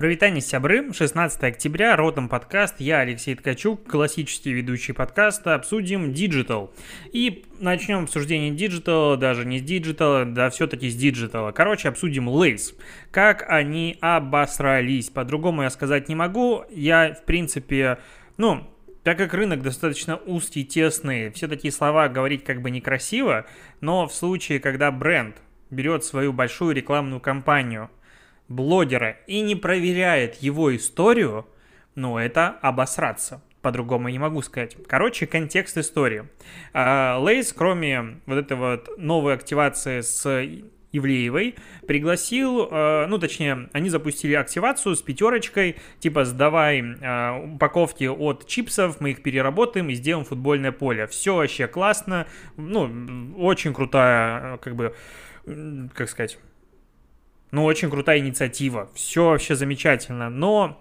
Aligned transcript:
Провитание 0.00 0.40
сябры, 0.40 0.94
16 0.94 1.44
октября, 1.44 1.94
Ротом 1.94 2.30
подкаст, 2.30 2.76
я 2.78 3.00
Алексей 3.00 3.34
Ткачук, 3.34 3.86
классический 3.86 4.50
ведущий 4.50 4.94
подкаста, 4.94 5.54
обсудим 5.54 6.12
Digital. 6.12 6.70
И 7.12 7.44
начнем 7.58 8.04
обсуждение 8.04 8.50
Digital, 8.50 9.18
даже 9.18 9.44
не 9.44 9.58
с 9.58 9.62
Digital, 9.62 10.24
да 10.24 10.48
все-таки 10.48 10.88
с 10.88 10.96
Digital. 10.96 11.52
Короче, 11.52 11.90
обсудим 11.90 12.30
Lace. 12.30 12.74
Как 13.10 13.44
они 13.46 13.98
обосрались, 14.00 15.10
по-другому 15.10 15.64
я 15.64 15.70
сказать 15.70 16.08
не 16.08 16.14
могу. 16.14 16.64
Я, 16.70 17.12
в 17.12 17.26
принципе, 17.26 17.98
ну, 18.38 18.66
так 19.02 19.18
как 19.18 19.34
рынок 19.34 19.60
достаточно 19.60 20.16
узкий, 20.16 20.64
тесный, 20.64 21.30
все 21.30 21.46
такие 21.46 21.72
слова 21.72 22.08
говорить 22.08 22.42
как 22.42 22.62
бы 22.62 22.70
некрасиво, 22.70 23.44
но 23.82 24.06
в 24.06 24.14
случае, 24.14 24.60
когда 24.60 24.90
бренд 24.90 25.36
берет 25.68 26.04
свою 26.04 26.32
большую 26.32 26.74
рекламную 26.74 27.20
кампанию– 27.20 27.90
блогера 28.50 29.16
и 29.26 29.40
не 29.40 29.54
проверяет 29.54 30.34
его 30.42 30.76
историю, 30.76 31.46
ну, 31.94 32.18
это 32.18 32.48
обосраться. 32.60 33.40
По-другому 33.62 34.08
не 34.08 34.18
могу 34.18 34.42
сказать. 34.42 34.76
Короче, 34.86 35.26
контекст 35.26 35.78
истории. 35.78 36.28
А, 36.72 37.18
Лейс, 37.18 37.52
кроме 37.52 38.20
вот 38.26 38.36
этой 38.36 38.56
вот 38.56 38.98
новой 38.98 39.34
активации 39.34 40.00
с 40.00 40.26
Ивлеевой, 40.92 41.54
пригласил, 41.86 42.68
а, 42.70 43.06
ну, 43.06 43.18
точнее, 43.18 43.68
они 43.72 43.88
запустили 43.88 44.34
активацию 44.34 44.96
с 44.96 45.02
пятерочкой, 45.02 45.76
типа, 46.00 46.24
сдавай 46.24 46.82
а, 47.02 47.38
упаковки 47.38 48.04
от 48.04 48.46
чипсов, 48.48 49.00
мы 49.00 49.10
их 49.10 49.22
переработаем 49.22 49.90
и 49.90 49.94
сделаем 49.94 50.24
футбольное 50.24 50.72
поле. 50.72 51.06
Все 51.06 51.36
вообще 51.36 51.68
классно, 51.68 52.26
ну, 52.56 53.34
очень 53.36 53.74
крутая, 53.74 54.56
как 54.56 54.74
бы, 54.74 54.96
как 55.94 56.08
сказать, 56.08 56.38
ну, 57.50 57.64
очень 57.64 57.90
крутая 57.90 58.18
инициатива. 58.18 58.88
Все 58.94 59.26
вообще 59.26 59.54
замечательно. 59.54 60.30
Но 60.30 60.78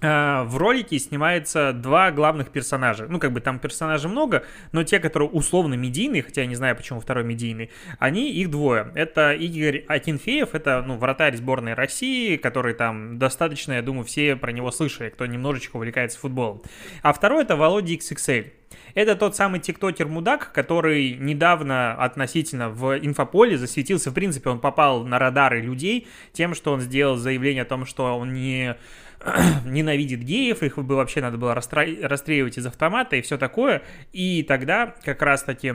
в 0.00 0.56
ролике 0.56 0.98
снимается 0.98 1.72
два 1.72 2.10
главных 2.10 2.50
персонажа. 2.50 3.06
Ну, 3.08 3.18
как 3.18 3.32
бы 3.32 3.40
там 3.40 3.58
персонажей 3.58 4.10
много, 4.10 4.44
но 4.72 4.82
те, 4.82 4.98
которые 4.98 5.28
условно 5.28 5.74
медийные, 5.74 6.22
хотя 6.22 6.42
я 6.42 6.46
не 6.46 6.54
знаю, 6.54 6.76
почему 6.76 7.00
второй 7.00 7.24
медийный, 7.24 7.70
они, 7.98 8.30
их 8.32 8.50
двое. 8.50 8.90
Это 8.94 9.32
Игорь 9.32 9.84
Акинфеев, 9.88 10.54
это, 10.54 10.82
ну, 10.86 10.96
вратарь 10.96 11.36
сборной 11.36 11.74
России, 11.74 12.36
который 12.36 12.74
там 12.74 13.18
достаточно, 13.18 13.74
я 13.74 13.82
думаю, 13.82 14.04
все 14.04 14.36
про 14.36 14.52
него 14.52 14.70
слышали, 14.70 15.10
кто 15.10 15.26
немножечко 15.26 15.76
увлекается 15.76 16.18
футболом. 16.18 16.62
А 17.02 17.12
второй 17.12 17.42
это 17.42 17.56
Володя 17.56 17.94
XXL. 17.94 18.52
Это 18.94 19.16
тот 19.16 19.36
самый 19.36 19.60
тиктокер-мудак, 19.60 20.52
который 20.52 21.14
недавно 21.14 21.94
относительно 21.94 22.70
в 22.70 22.98
инфополе 22.98 23.58
засветился. 23.58 24.10
В 24.10 24.14
принципе, 24.14 24.50
он 24.50 24.60
попал 24.60 25.04
на 25.04 25.18
радары 25.18 25.60
людей 25.60 26.08
тем, 26.32 26.54
что 26.54 26.72
он 26.72 26.80
сделал 26.80 27.16
заявление 27.16 27.62
о 27.62 27.66
том, 27.66 27.84
что 27.84 28.16
он 28.16 28.32
не 28.32 28.76
ненавидит 29.64 30.20
геев, 30.20 30.62
их 30.62 30.78
бы 30.78 30.96
вообще 30.96 31.20
надо 31.20 31.38
было 31.38 31.54
расстреливать 31.54 32.58
из 32.58 32.66
автомата 32.66 33.16
и 33.16 33.22
все 33.22 33.38
такое. 33.38 33.82
И 34.12 34.42
тогда 34.42 34.94
как 35.04 35.22
раз-таки 35.22 35.74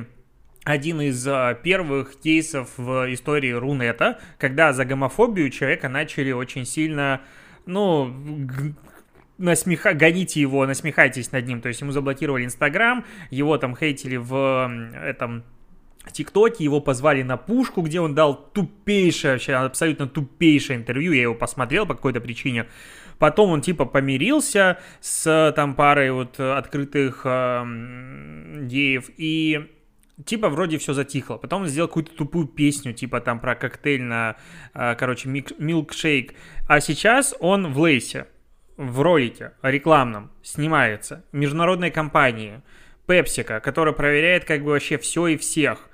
один 0.64 1.00
из 1.02 1.26
а, 1.28 1.54
первых 1.54 2.20
кейсов 2.20 2.72
в 2.78 3.14
истории 3.14 3.52
Рунета, 3.52 4.20
когда 4.40 4.74
за 4.74 4.84
гомофобию 4.84 5.50
человека 5.52 5.90
начали 5.90 6.32
очень 6.32 6.66
сильно 6.66 7.22
ну, 7.68 8.14
насмеха... 9.38 9.94
гоните 9.94 10.42
его, 10.42 10.66
насмехайтесь 10.66 11.32
над 11.32 11.46
ним. 11.46 11.62
То 11.62 11.68
есть 11.68 11.82
ему 11.82 11.92
заблокировали 11.92 12.46
Инстаграм, 12.46 13.06
его 13.30 13.58
там 13.58 13.76
хейтили 13.76 14.18
в 14.18 14.72
этом 15.04 15.44
ТикТоке, 16.12 16.64
его 16.64 16.82
позвали 16.82 17.24
на 17.24 17.38
пушку, 17.38 17.82
где 17.82 18.00
он 18.00 18.16
дал 18.16 18.36
тупейшее, 18.36 19.34
вообще 19.34 19.54
абсолютно 19.54 20.08
тупейшее 20.08 20.78
интервью, 20.78 21.14
я 21.14 21.24
его 21.24 21.36
посмотрел 21.36 21.86
по 21.86 21.96
какой-то 21.96 22.22
причине. 22.22 22.68
Потом 23.20 23.52
он 23.52 23.62
типа 23.62 23.86
помирился 23.86 24.80
с 25.00 25.54
там 25.56 25.76
парой 25.76 26.12
вот 26.12 26.40
открытых 26.40 27.22
э, 27.26 27.64
геев 28.64 29.10
и 29.18 29.72
типа 30.24 30.50
вроде 30.50 30.78
все 30.78 30.94
затихло. 30.94 31.38
Потом 31.38 31.64
он 31.64 31.68
сделал 31.68 31.88
какую-то 31.88 32.16
тупую 32.16 32.48
песню, 32.48 32.94
типа 32.94 33.22
там 33.22 33.40
про 33.40 33.56
коктейль 33.56 34.04
на, 34.04 34.36
э, 34.74 34.96
короче, 34.96 35.30
милкшейк. 35.30 36.34
А 36.68 36.80
сейчас 36.80 37.36
он 37.40 37.74
в 37.74 37.80
лейсе 37.80 38.28
в 38.78 39.02
ролике 39.02 39.54
рекламном 39.62 40.31
снимается 40.44 41.24
международной 41.31 41.92
компании 41.92 42.62
Пепсика, 43.08 43.59
которая 43.59 43.94
проверяет 43.94 44.46
как 44.46 44.64
бы 44.64 44.72
вообще 44.72 44.98
все 44.98 45.28
и 45.28 45.38
всех. 45.38 45.90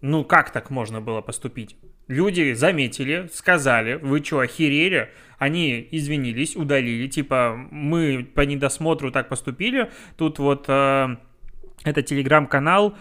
Ну 0.00 0.24
как 0.24 0.50
так 0.52 0.70
можно 0.70 1.00
было 1.00 1.20
поступить? 1.22 1.76
Люди 2.08 2.52
заметили, 2.52 3.30
сказали, 3.32 3.94
вы 3.94 4.22
что, 4.22 4.40
охерели? 4.40 5.10
Они 5.42 5.88
извинились, 5.90 6.54
удалили, 6.54 7.08
типа, 7.08 7.66
мы 7.72 8.22
по 8.22 8.42
недосмотру 8.42 9.10
так 9.10 9.28
поступили. 9.28 9.90
Тут 10.16 10.38
вот 10.38 10.66
э, 10.68 11.16
это 11.82 12.02
телеграм-канал 12.02 12.96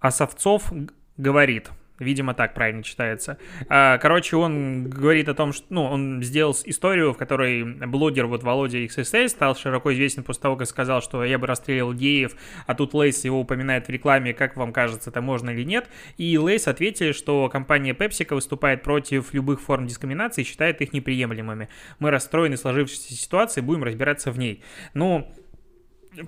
Осовцов 0.00 0.72
говорит– 1.16 1.70
Видимо, 1.98 2.34
так 2.34 2.54
правильно 2.54 2.82
читается. 2.82 3.38
А, 3.68 3.96
короче, 3.98 4.36
он 4.36 4.90
говорит 4.90 5.28
о 5.28 5.34
том, 5.34 5.52
что, 5.52 5.66
ну, 5.70 5.84
он 5.84 6.22
сделал 6.22 6.54
историю, 6.64 7.12
в 7.12 7.16
которой 7.16 7.64
блогер 7.64 8.26
вот 8.26 8.42
Володя 8.42 8.78
XSS 8.78 9.28
стал 9.28 9.56
широко 9.56 9.92
известен 9.94 10.22
после 10.22 10.42
того, 10.42 10.56
как 10.56 10.68
сказал, 10.68 11.00
что 11.00 11.24
я 11.24 11.38
бы 11.38 11.46
расстреливал 11.46 11.94
геев, 11.94 12.36
а 12.66 12.74
тут 12.74 12.92
Lay's 12.92 13.24
его 13.24 13.40
упоминает 13.40 13.86
в 13.86 13.90
рекламе, 13.90 14.34
как 14.34 14.56
вам 14.56 14.72
кажется, 14.72 15.10
это 15.10 15.22
можно 15.22 15.50
или 15.50 15.64
нет. 15.64 15.88
И 16.18 16.36
Lay's 16.36 16.68
ответили, 16.68 17.12
что 17.12 17.48
компания 17.48 17.94
PepsiCo 17.94 18.34
выступает 18.34 18.82
против 18.82 19.32
любых 19.32 19.60
форм 19.62 19.86
дискриминации 19.86 20.42
и 20.42 20.44
считает 20.44 20.82
их 20.82 20.92
неприемлемыми. 20.92 21.68
Мы 21.98 22.10
расстроены 22.10 22.56
сложившейся 22.56 23.14
ситуацией, 23.14 23.64
будем 23.64 23.84
разбираться 23.84 24.30
в 24.30 24.38
ней. 24.38 24.62
Ну, 24.92 25.32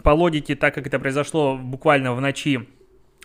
по 0.02 0.10
логике, 0.10 0.54
так 0.54 0.74
как 0.74 0.86
это 0.86 0.98
произошло 0.98 1.56
буквально 1.56 2.14
в 2.14 2.20
ночи 2.20 2.68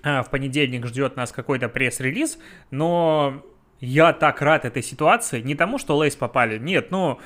в 0.03 0.25
понедельник 0.29 0.85
ждет 0.85 1.15
нас 1.15 1.31
какой-то 1.31 1.69
пресс-релиз, 1.69 2.37
но 2.71 3.43
я 3.79 4.13
так 4.13 4.41
рад 4.41 4.65
этой 4.65 4.83
ситуации. 4.83 5.41
Не 5.41 5.55
тому, 5.55 5.77
что 5.77 5.97
Лейс 5.97 6.15
попали, 6.15 6.57
нет, 6.57 6.91
ну, 6.91 7.19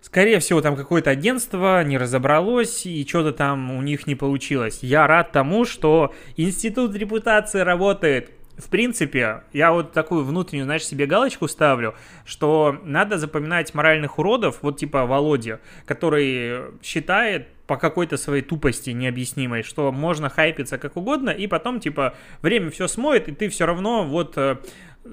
скорее 0.00 0.38
всего, 0.38 0.60
там 0.60 0.76
какое-то 0.76 1.10
агентство 1.10 1.82
не 1.82 1.98
разобралось, 1.98 2.86
и 2.86 3.06
что-то 3.06 3.32
там 3.32 3.72
у 3.72 3.82
них 3.82 4.06
не 4.06 4.14
получилось. 4.14 4.80
Я 4.82 5.06
рад 5.06 5.32
тому, 5.32 5.64
что 5.64 6.14
институт 6.36 6.94
репутации 6.94 7.60
работает. 7.60 8.30
В 8.56 8.70
принципе, 8.70 9.42
я 9.52 9.72
вот 9.72 9.92
такую 9.92 10.24
внутреннюю, 10.24 10.64
знаешь, 10.64 10.86
себе 10.86 11.06
галочку 11.06 11.46
ставлю, 11.46 11.94
что 12.24 12.80
надо 12.84 13.18
запоминать 13.18 13.74
моральных 13.74 14.18
уродов, 14.18 14.60
вот 14.62 14.78
типа 14.78 15.04
Володя, 15.04 15.60
который 15.84 16.72
считает, 16.82 17.48
по 17.66 17.76
какой-то 17.76 18.16
своей 18.16 18.42
тупости 18.42 18.90
необъяснимой, 18.90 19.62
что 19.62 19.92
можно 19.92 20.28
хайпиться 20.28 20.78
как 20.78 20.96
угодно, 20.96 21.30
и 21.30 21.46
потом, 21.46 21.80
типа, 21.80 22.14
время 22.42 22.70
все 22.70 22.88
смоет, 22.88 23.28
и 23.28 23.32
ты 23.32 23.48
все 23.48 23.66
равно 23.66 24.04
вот 24.04 24.34
э, 24.36 24.56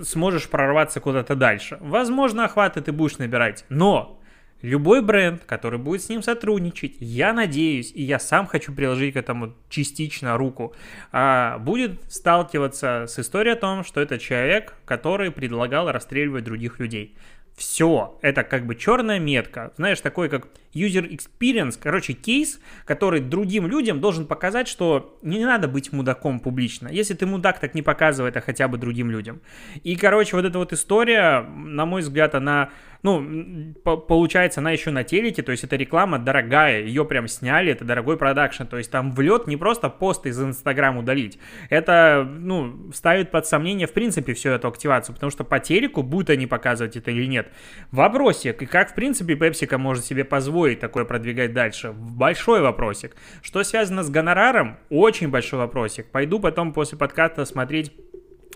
сможешь 0.04 0.50
прорваться 0.50 1.00
куда-то 1.00 1.36
дальше. 1.36 1.78
Возможно, 1.82 2.46
охваты 2.46 2.82
ты 2.82 2.92
будешь 2.92 3.18
набирать, 3.18 3.66
но 3.70 4.20
любой 4.62 5.02
бренд, 5.02 5.44
который 5.46 5.78
будет 5.78 6.04
с 6.04 6.10
ним 6.10 6.22
сотрудничать, 6.22 6.96
я 7.00 7.34
надеюсь, 7.34 7.92
и 7.92 8.02
я 8.02 8.20
сам 8.20 8.48
хочу 8.48 8.74
приложить 8.74 9.14
к 9.14 9.18
этому 9.18 9.54
частично 9.70 10.38
руку, 10.38 10.74
а, 11.12 11.58
будет 11.60 12.02
сталкиваться 12.12 13.06
с 13.08 13.20
историей 13.20 13.54
о 13.54 13.60
том, 13.60 13.84
что 13.84 14.00
это 14.00 14.18
человек, 14.18 14.76
который 14.86 15.32
предлагал 15.32 15.92
расстреливать 15.92 16.46
других 16.46 16.80
людей. 16.80 17.16
Все, 17.56 18.18
это 18.22 18.44
как 18.44 18.66
бы 18.66 18.76
черная 18.76 19.20
метка, 19.20 19.74
знаешь, 19.78 20.02
такой 20.02 20.30
как 20.30 20.48
user 20.74 21.10
experience, 21.10 21.78
короче, 21.82 22.14
кейс, 22.14 22.60
который 22.86 23.20
другим 23.20 23.68
людям 23.68 24.00
должен 24.00 24.26
показать, 24.26 24.68
что 24.68 25.18
не 25.22 25.44
надо 25.44 25.68
быть 25.68 25.92
мудаком 25.92 26.40
публично. 26.40 26.88
Если 26.92 27.14
ты 27.14 27.26
мудак, 27.26 27.60
так 27.60 27.76
не 27.76 27.82
показывай 27.82 28.30
это 28.30 28.42
хотя 28.42 28.68
бы 28.68 28.78
другим 28.78 29.12
людям. 29.12 29.42
И, 29.84 29.96
короче, 29.96 30.36
вот 30.36 30.46
эта 30.46 30.58
вот 30.58 30.74
история, 30.74 31.42
на 31.42 31.86
мой 31.86 32.02
взгляд, 32.02 32.36
она 32.36 32.70
ну, 33.04 33.74
по 33.84 33.98
получается, 33.98 34.62
она 34.62 34.72
еще 34.72 34.90
на 34.90 35.04
телеке, 35.04 35.44
то 35.44 35.52
есть 35.52 35.66
эта 35.66 35.76
реклама 35.76 36.20
дорогая, 36.20 36.82
ее 36.82 37.04
прям 37.04 37.28
сняли, 37.28 37.74
это 37.74 37.84
дорогой 37.84 38.18
продакшн, 38.18 38.64
то 38.64 38.78
есть 38.78 38.90
там 38.90 39.12
влет 39.12 39.46
не 39.46 39.58
просто 39.58 39.90
пост 39.90 40.26
из 40.26 40.42
Инстаграма 40.42 41.02
удалить, 41.02 41.38
это, 41.70 42.26
ну, 42.26 42.92
ставит 42.94 43.30
под 43.30 43.46
сомнение, 43.46 43.88
в 43.88 43.92
принципе, 43.92 44.34
всю 44.34 44.50
эту 44.50 44.70
активацию, 44.70 45.14
потому 45.14 45.32
что 45.32 45.44
по 45.44 45.60
телеку 45.60 46.02
будут 46.02 46.30
они 46.30 46.48
показывать 46.48 46.96
это 46.96 47.12
или 47.12 47.26
нет. 47.26 47.52
Вопросик, 47.92 48.62
и 48.62 48.66
как, 48.66 48.92
в 48.92 48.96
принципе, 48.96 49.36
Пепсика 49.36 49.78
может 49.78 50.06
себе 50.06 50.24
позволить 50.24 50.63
такое 50.80 51.06
продвигать 51.06 51.54
дальше? 51.54 51.92
Большой 51.92 52.62
вопросик. 52.62 53.16
Что 53.42 53.64
связано 53.64 54.04
с 54.04 54.10
гонораром? 54.10 54.78
Очень 54.90 55.30
большой 55.30 55.60
вопросик. 55.60 56.08
Пойду 56.12 56.40
потом 56.40 56.74
после 56.74 56.98
подкаста 56.98 57.46
смотреть, 57.46 57.94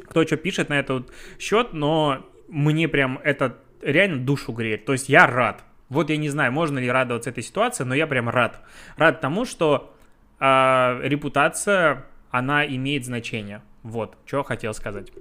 кто 0.05 0.25
что 0.25 0.37
пишет 0.37 0.69
на 0.69 0.79
этот 0.79 1.11
счет, 1.39 1.73
но 1.73 2.25
мне 2.47 2.87
прям 2.87 3.19
это 3.23 3.57
реально 3.81 4.17
душу 4.17 4.51
греет. 4.51 4.85
То 4.85 4.93
есть 4.93 5.09
я 5.09 5.27
рад. 5.27 5.63
Вот 5.89 6.09
я 6.09 6.17
не 6.17 6.29
знаю, 6.29 6.51
можно 6.51 6.79
ли 6.79 6.89
радоваться 6.89 7.29
этой 7.29 7.43
ситуации, 7.43 7.83
но 7.83 7.95
я 7.95 8.07
прям 8.07 8.29
рад. 8.29 8.61
Рад 8.97 9.21
тому, 9.21 9.45
что 9.45 9.95
э, 10.39 10.99
репутация, 11.03 12.05
она 12.29 12.65
имеет 12.65 13.05
значение. 13.05 13.61
Вот, 13.83 14.17
что 14.25 14.43
хотел 14.43 14.73
сказать. 14.73 15.11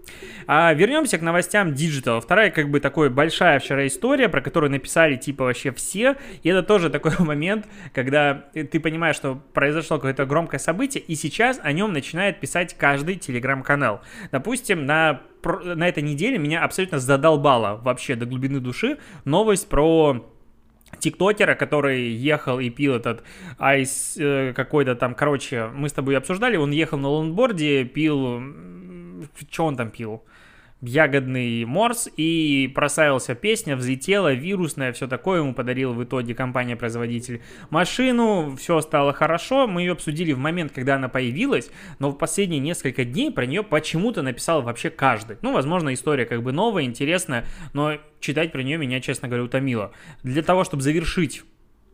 А, 0.47 0.73
вернемся 0.73 1.19
к 1.19 1.23
новостям 1.23 1.69
Digital. 1.73 2.21
Вторая, 2.21 2.51
как 2.51 2.71
бы, 2.71 2.81
такая 2.81 3.11
большая 3.11 3.61
вчера 3.61 3.87
история, 3.87 4.29
про 4.29 4.41
которую 4.41 4.71
написали, 4.71 5.17
типа, 5.17 5.45
вообще 5.45 5.71
все. 5.73 6.17
И 6.43 6.49
это 6.49 6.63
тоже 6.63 6.91
такой 6.91 7.13
момент, 7.19 7.67
когда 7.93 8.47
ты 8.53 8.81
понимаешь, 8.81 9.17
что 9.17 9.41
произошло 9.53 9.99
какое-то 9.99 10.27
громкое 10.27 10.59
событие, 10.59 11.03
и 11.03 11.15
сейчас 11.15 11.61
о 11.63 11.73
нем 11.73 11.93
начинает 11.93 12.41
писать 12.41 12.75
каждый 12.77 13.17
телеграм-канал. 13.17 14.01
Допустим, 14.33 14.85
на, 14.85 15.23
на 15.45 15.87
этой 15.89 16.03
неделе 16.03 16.39
меня 16.39 16.65
абсолютно 16.65 16.99
задолбало 16.99 17.77
вообще 17.77 18.17
до 18.17 18.27
глубины 18.27 18.59
души 18.61 18.99
новость 19.25 19.69
про 19.69 20.27
тиктокера, 20.99 21.55
который 21.55 22.09
ехал 22.11 22.61
и 22.61 22.71
пил 22.71 22.95
этот 22.95 23.23
айс 23.59 24.17
э, 24.19 24.53
какой-то 24.55 24.95
там, 24.95 25.15
короче, 25.15 25.69
мы 25.75 25.89
с 25.89 25.93
тобой 25.93 26.17
обсуждали, 26.17 26.57
он 26.57 26.71
ехал 26.71 26.99
на 26.99 27.09
лонгборде, 27.09 27.85
пил, 27.85 28.43
что 29.51 29.65
он 29.67 29.77
там 29.77 29.91
пил? 29.91 30.23
Ягодный 30.83 31.65
морс, 31.65 32.09
и 32.17 32.71
прославился 32.75 33.35
песня, 33.35 33.77
взлетела, 33.77 34.33
вирусная, 34.33 34.93
все 34.93 35.07
такое, 35.07 35.41
ему 35.41 35.55
подарила 35.55 35.93
в 35.93 36.05
итоге 36.05 36.35
компания-производитель 36.35 37.43
машину, 37.71 38.57
все 38.57 38.81
стало 38.81 39.13
хорошо, 39.13 39.67
мы 39.67 39.83
ее 39.83 39.93
обсудили 39.93 40.33
в 40.33 40.39
момент, 40.39 40.73
когда 40.73 40.97
она 40.97 41.09
появилась, 41.09 41.71
но 41.99 42.11
в 42.11 42.19
последние 42.19 42.61
несколько 42.61 43.05
дней 43.05 43.31
про 43.31 43.47
нее 43.47 43.63
почему-то 43.63 44.23
написал 44.23 44.63
вообще 44.63 44.91
каждый. 44.91 45.39
Ну, 45.43 45.53
возможно, 45.53 45.95
история 45.95 46.27
как 46.27 46.43
бы 46.43 46.53
новая, 46.53 46.85
интересная, 46.85 47.47
но 47.73 47.95
читать 48.21 48.53
про 48.53 48.63
нее 48.63 48.77
меня, 48.77 49.01
честно 49.01 49.29
говоря, 49.29 49.45
утомило. 49.45 49.93
Для 50.23 50.43
того, 50.43 50.65
чтобы 50.65 50.83
завершить 50.83 51.43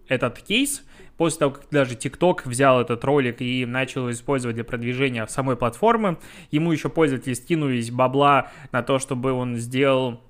этот 0.09 0.41
кейс, 0.41 0.85
после 1.17 1.41
того, 1.41 1.53
как 1.53 1.69
даже 1.71 1.95
TikTok 1.95 2.43
взял 2.45 2.81
этот 2.81 3.05
ролик 3.05 3.41
и 3.41 3.65
начал 3.67 4.11
использовать 4.11 4.57
для 4.57 4.65
продвижения 4.65 5.27
самой 5.27 5.57
платформы, 5.57 6.19
ему 6.51 6.73
еще 6.73 6.89
пользователи 6.89 7.35
скинулись 7.35 7.91
бабла 7.91 8.51
на 8.73 8.83
то, 8.83 8.99
чтобы 8.99 9.33
он 9.33 9.57
сделал 9.57 10.21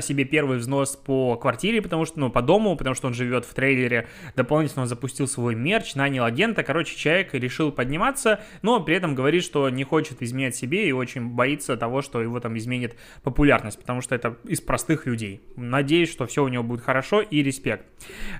себе 0.00 0.24
первый 0.24 0.58
взнос 0.58 0.96
по 0.96 1.36
квартире, 1.36 1.82
потому 1.82 2.04
что, 2.04 2.20
ну, 2.20 2.30
по 2.30 2.42
дому, 2.42 2.76
потому 2.76 2.94
что 2.94 3.08
он 3.08 3.14
живет 3.14 3.44
в 3.44 3.54
трейлере, 3.54 4.08
дополнительно 4.36 4.82
он 4.82 4.88
запустил 4.88 5.26
свой 5.26 5.54
мерч, 5.54 5.94
нанял 5.94 6.24
агента, 6.24 6.62
короче, 6.62 6.96
человек 6.96 7.34
решил 7.34 7.72
подниматься, 7.72 8.40
но 8.62 8.80
при 8.80 8.94
этом 8.94 9.14
говорит, 9.14 9.42
что 9.42 9.68
не 9.70 9.84
хочет 9.84 10.22
изменять 10.22 10.54
себе 10.54 10.88
и 10.88 10.92
очень 10.92 11.28
боится 11.28 11.76
того, 11.76 12.02
что 12.02 12.22
его 12.22 12.38
там 12.40 12.56
изменит 12.56 12.96
популярность, 13.22 13.78
потому 13.78 14.00
что 14.00 14.14
это 14.14 14.36
из 14.44 14.60
простых 14.60 15.06
людей. 15.06 15.42
Надеюсь, 15.56 16.10
что 16.10 16.26
все 16.26 16.44
у 16.44 16.48
него 16.48 16.62
будет 16.62 16.82
хорошо 16.82 17.20
и 17.20 17.42
респект. 17.42 17.86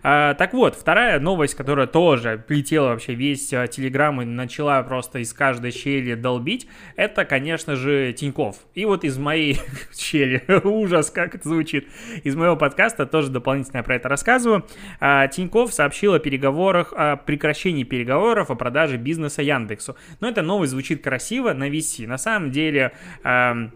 А, 0.03 0.35
так 0.35 0.53
вот, 0.53 0.75
вторая 0.75 1.19
новость, 1.21 1.55
которая 1.55 1.87
тоже 1.87 2.43
плетела 2.47 2.89
вообще 2.89 3.15
весь 3.15 3.53
а, 3.53 3.67
Телеграм 3.67 4.23
и 4.23 4.25
начала 4.25 4.83
просто 4.83 5.19
из 5.19 5.33
каждой 5.33 5.71
щели 5.71 6.15
долбить, 6.15 6.69
это, 6.97 7.25
конечно 7.25 7.77
же, 7.77 8.13
Тиньков. 8.13 8.57
И 8.75 8.85
вот 8.85 9.05
из 9.05 9.19
моей 9.19 9.59
щели 9.97 10.43
ужас, 10.65 11.11
как 11.11 11.32
как 11.33 11.41
это 11.41 11.49
звучит, 11.49 11.89
из 12.23 12.37
моего 12.37 12.57
подкаста, 12.57 13.07
тоже 13.07 13.31
дополнительно 13.31 13.83
про 13.83 13.97
это 13.97 14.09
рассказываю. 14.09 14.67
А, 15.01 15.27
Тиньков 15.29 15.73
сообщил 15.73 16.15
о 16.15 16.19
переговорах, 16.19 16.93
о 16.95 17.17
прекращении 17.17 17.85
переговоров 17.85 18.51
о 18.51 18.55
продаже 18.55 18.99
бизнеса 18.99 19.43
Яндексу. 19.43 19.97
Но 20.21 20.29
эта 20.29 20.43
новость 20.43 20.73
звучит 20.73 21.03
красиво 21.03 21.53
на 21.53 21.69
VC. 21.69 22.07
На 22.07 22.19
самом 22.19 22.51
деле... 22.51 22.93
Э, 23.25 23.71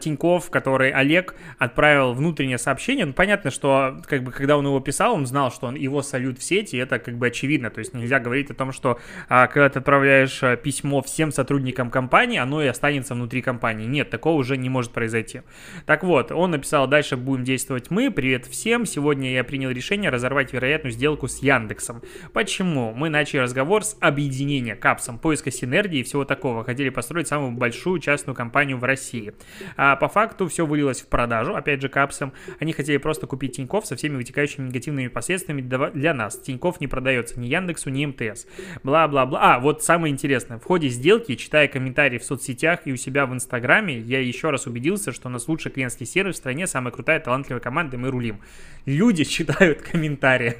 Тиньков, 0.00 0.50
который 0.50 0.90
Олег 0.90 1.34
отправил 1.58 2.12
внутреннее 2.12 2.58
сообщение. 2.58 3.06
Ну, 3.06 3.12
понятно, 3.12 3.50
что 3.50 4.02
как 4.06 4.22
бы 4.22 4.30
когда 4.30 4.56
он 4.56 4.66
его 4.66 4.80
писал, 4.80 5.14
он 5.14 5.26
знал, 5.26 5.50
что 5.50 5.66
он 5.66 5.76
его 5.76 6.02
салют 6.02 6.38
в 6.38 6.42
сети, 6.42 6.76
это 6.76 6.98
как 6.98 7.16
бы 7.16 7.28
очевидно. 7.28 7.70
То 7.70 7.78
есть 7.78 7.94
нельзя 7.94 8.20
говорить 8.20 8.50
о 8.50 8.54
том, 8.54 8.72
что 8.72 9.00
а, 9.28 9.46
когда 9.46 9.68
ты 9.70 9.78
отправляешь 9.78 10.42
э, 10.42 10.56
письмо 10.56 11.00
всем 11.02 11.32
сотрудникам 11.32 11.90
компании, 11.90 12.38
оно 12.38 12.62
и 12.62 12.66
останется 12.66 13.14
внутри 13.14 13.40
компании. 13.40 13.86
Нет, 13.86 14.10
такого 14.10 14.38
уже 14.38 14.56
не 14.56 14.68
может 14.68 14.92
произойти. 14.92 15.42
Так 15.86 16.04
вот, 16.04 16.32
он 16.32 16.50
написал, 16.50 16.86
дальше 16.86 17.16
будем 17.16 17.44
действовать 17.44 17.90
мы. 17.90 18.10
Привет 18.10 18.46
всем. 18.46 18.84
Сегодня 18.84 19.32
я 19.32 19.44
принял 19.44 19.70
решение 19.70 20.10
разорвать 20.10 20.52
вероятную 20.52 20.92
сделку 20.92 21.28
с 21.28 21.42
Яндексом. 21.42 22.02
Почему? 22.32 22.92
Мы 22.92 23.08
начали 23.08 23.40
разговор 23.40 23.84
с 23.84 23.96
объединения 24.00 24.76
капсом, 24.76 25.18
поиска 25.18 25.50
синергии 25.50 26.00
и 26.00 26.02
всего 26.02 26.24
такого. 26.24 26.64
Хотели 26.64 26.90
построить 26.90 27.28
самую 27.28 27.52
большую 27.52 28.00
частную 28.00 28.36
компанию 28.36 28.76
в 28.78 28.84
России. 28.84 29.32
А 29.76 29.96
по 29.96 30.08
факту 30.08 30.48
все 30.48 30.66
вылилось 30.66 31.00
в 31.00 31.08
продажу, 31.08 31.54
опять 31.54 31.80
же, 31.80 31.88
капсом. 31.88 32.32
Они 32.58 32.72
хотели 32.72 32.96
просто 32.96 33.26
купить 33.26 33.56
Тиньков 33.56 33.86
со 33.86 33.96
всеми 33.96 34.16
вытекающими 34.16 34.66
негативными 34.66 35.08
последствиями 35.08 35.60
для 35.60 36.14
нас. 36.14 36.38
Тиньков 36.38 36.80
не 36.80 36.86
продается 36.86 37.38
ни 37.38 37.46
Яндексу, 37.46 37.90
ни 37.90 38.04
МТС. 38.06 38.46
Бла-бла-бла. 38.82 39.54
А, 39.54 39.60
вот 39.60 39.82
самое 39.82 40.12
интересное. 40.12 40.58
В 40.58 40.64
ходе 40.64 40.88
сделки, 40.88 41.34
читая 41.34 41.68
комментарии 41.68 42.18
в 42.18 42.24
соцсетях 42.24 42.80
и 42.84 42.92
у 42.92 42.96
себя 42.96 43.26
в 43.26 43.34
Инстаграме, 43.34 43.98
я 43.98 44.20
еще 44.20 44.50
раз 44.50 44.66
убедился, 44.66 45.12
что 45.12 45.28
у 45.28 45.30
нас 45.30 45.48
лучший 45.48 45.70
клиентский 45.72 46.06
сервис 46.06 46.36
в 46.36 46.38
стране, 46.38 46.66
самая 46.66 46.92
крутая, 46.92 47.20
талантливая 47.20 47.60
команда, 47.60 47.98
мы 47.98 48.10
рулим. 48.10 48.40
Люди 48.86 49.24
читают 49.32 49.82
комментарии. 49.82 50.56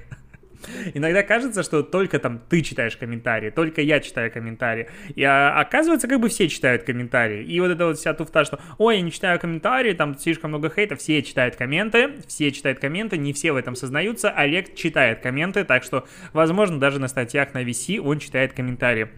Иногда 0.95 1.23
кажется, 1.23 1.63
что 1.63 1.83
только 1.83 2.19
там 2.19 2.41
ты 2.49 2.63
читаешь 2.63 2.97
комментарии, 2.97 3.51
только 3.51 3.81
я 3.81 4.01
читаю 4.01 4.31
комментарии. 4.31 4.89
И 5.15 5.23
а, 5.23 5.59
оказывается, 5.61 6.09
как 6.09 6.21
бы 6.21 6.29
все 6.29 6.49
читают 6.49 6.85
комментарии. 6.85 7.45
И 7.45 7.61
вот 7.61 7.71
эта 7.71 7.87
вот 7.87 7.99
вся 7.99 8.15
туфта, 8.15 8.45
что 8.45 8.61
ой, 8.79 8.97
я 8.97 9.03
не 9.03 9.13
читаю 9.13 9.39
комментарии, 9.39 9.93
там 9.93 10.19
слишком 10.19 10.51
много 10.51 10.71
хейта, 10.71 10.97
все 10.97 11.23
читают 11.23 11.57
комменты, 11.57 12.13
все 12.27 12.51
читают 12.51 12.79
комменты, 12.79 13.19
не 13.19 13.33
все 13.33 13.53
в 13.53 13.57
этом 13.57 13.75
сознаются. 13.75 14.31
Олег 14.31 14.75
читает 14.75 15.21
комменты, 15.21 15.65
так 15.65 15.83
что, 15.83 16.07
возможно, 16.33 16.79
даже 16.79 16.99
на 16.99 17.09
статьях 17.09 17.55
на 17.55 17.63
VC 17.63 17.99
он 17.99 18.19
читает 18.19 18.53
комментарии. 18.53 19.09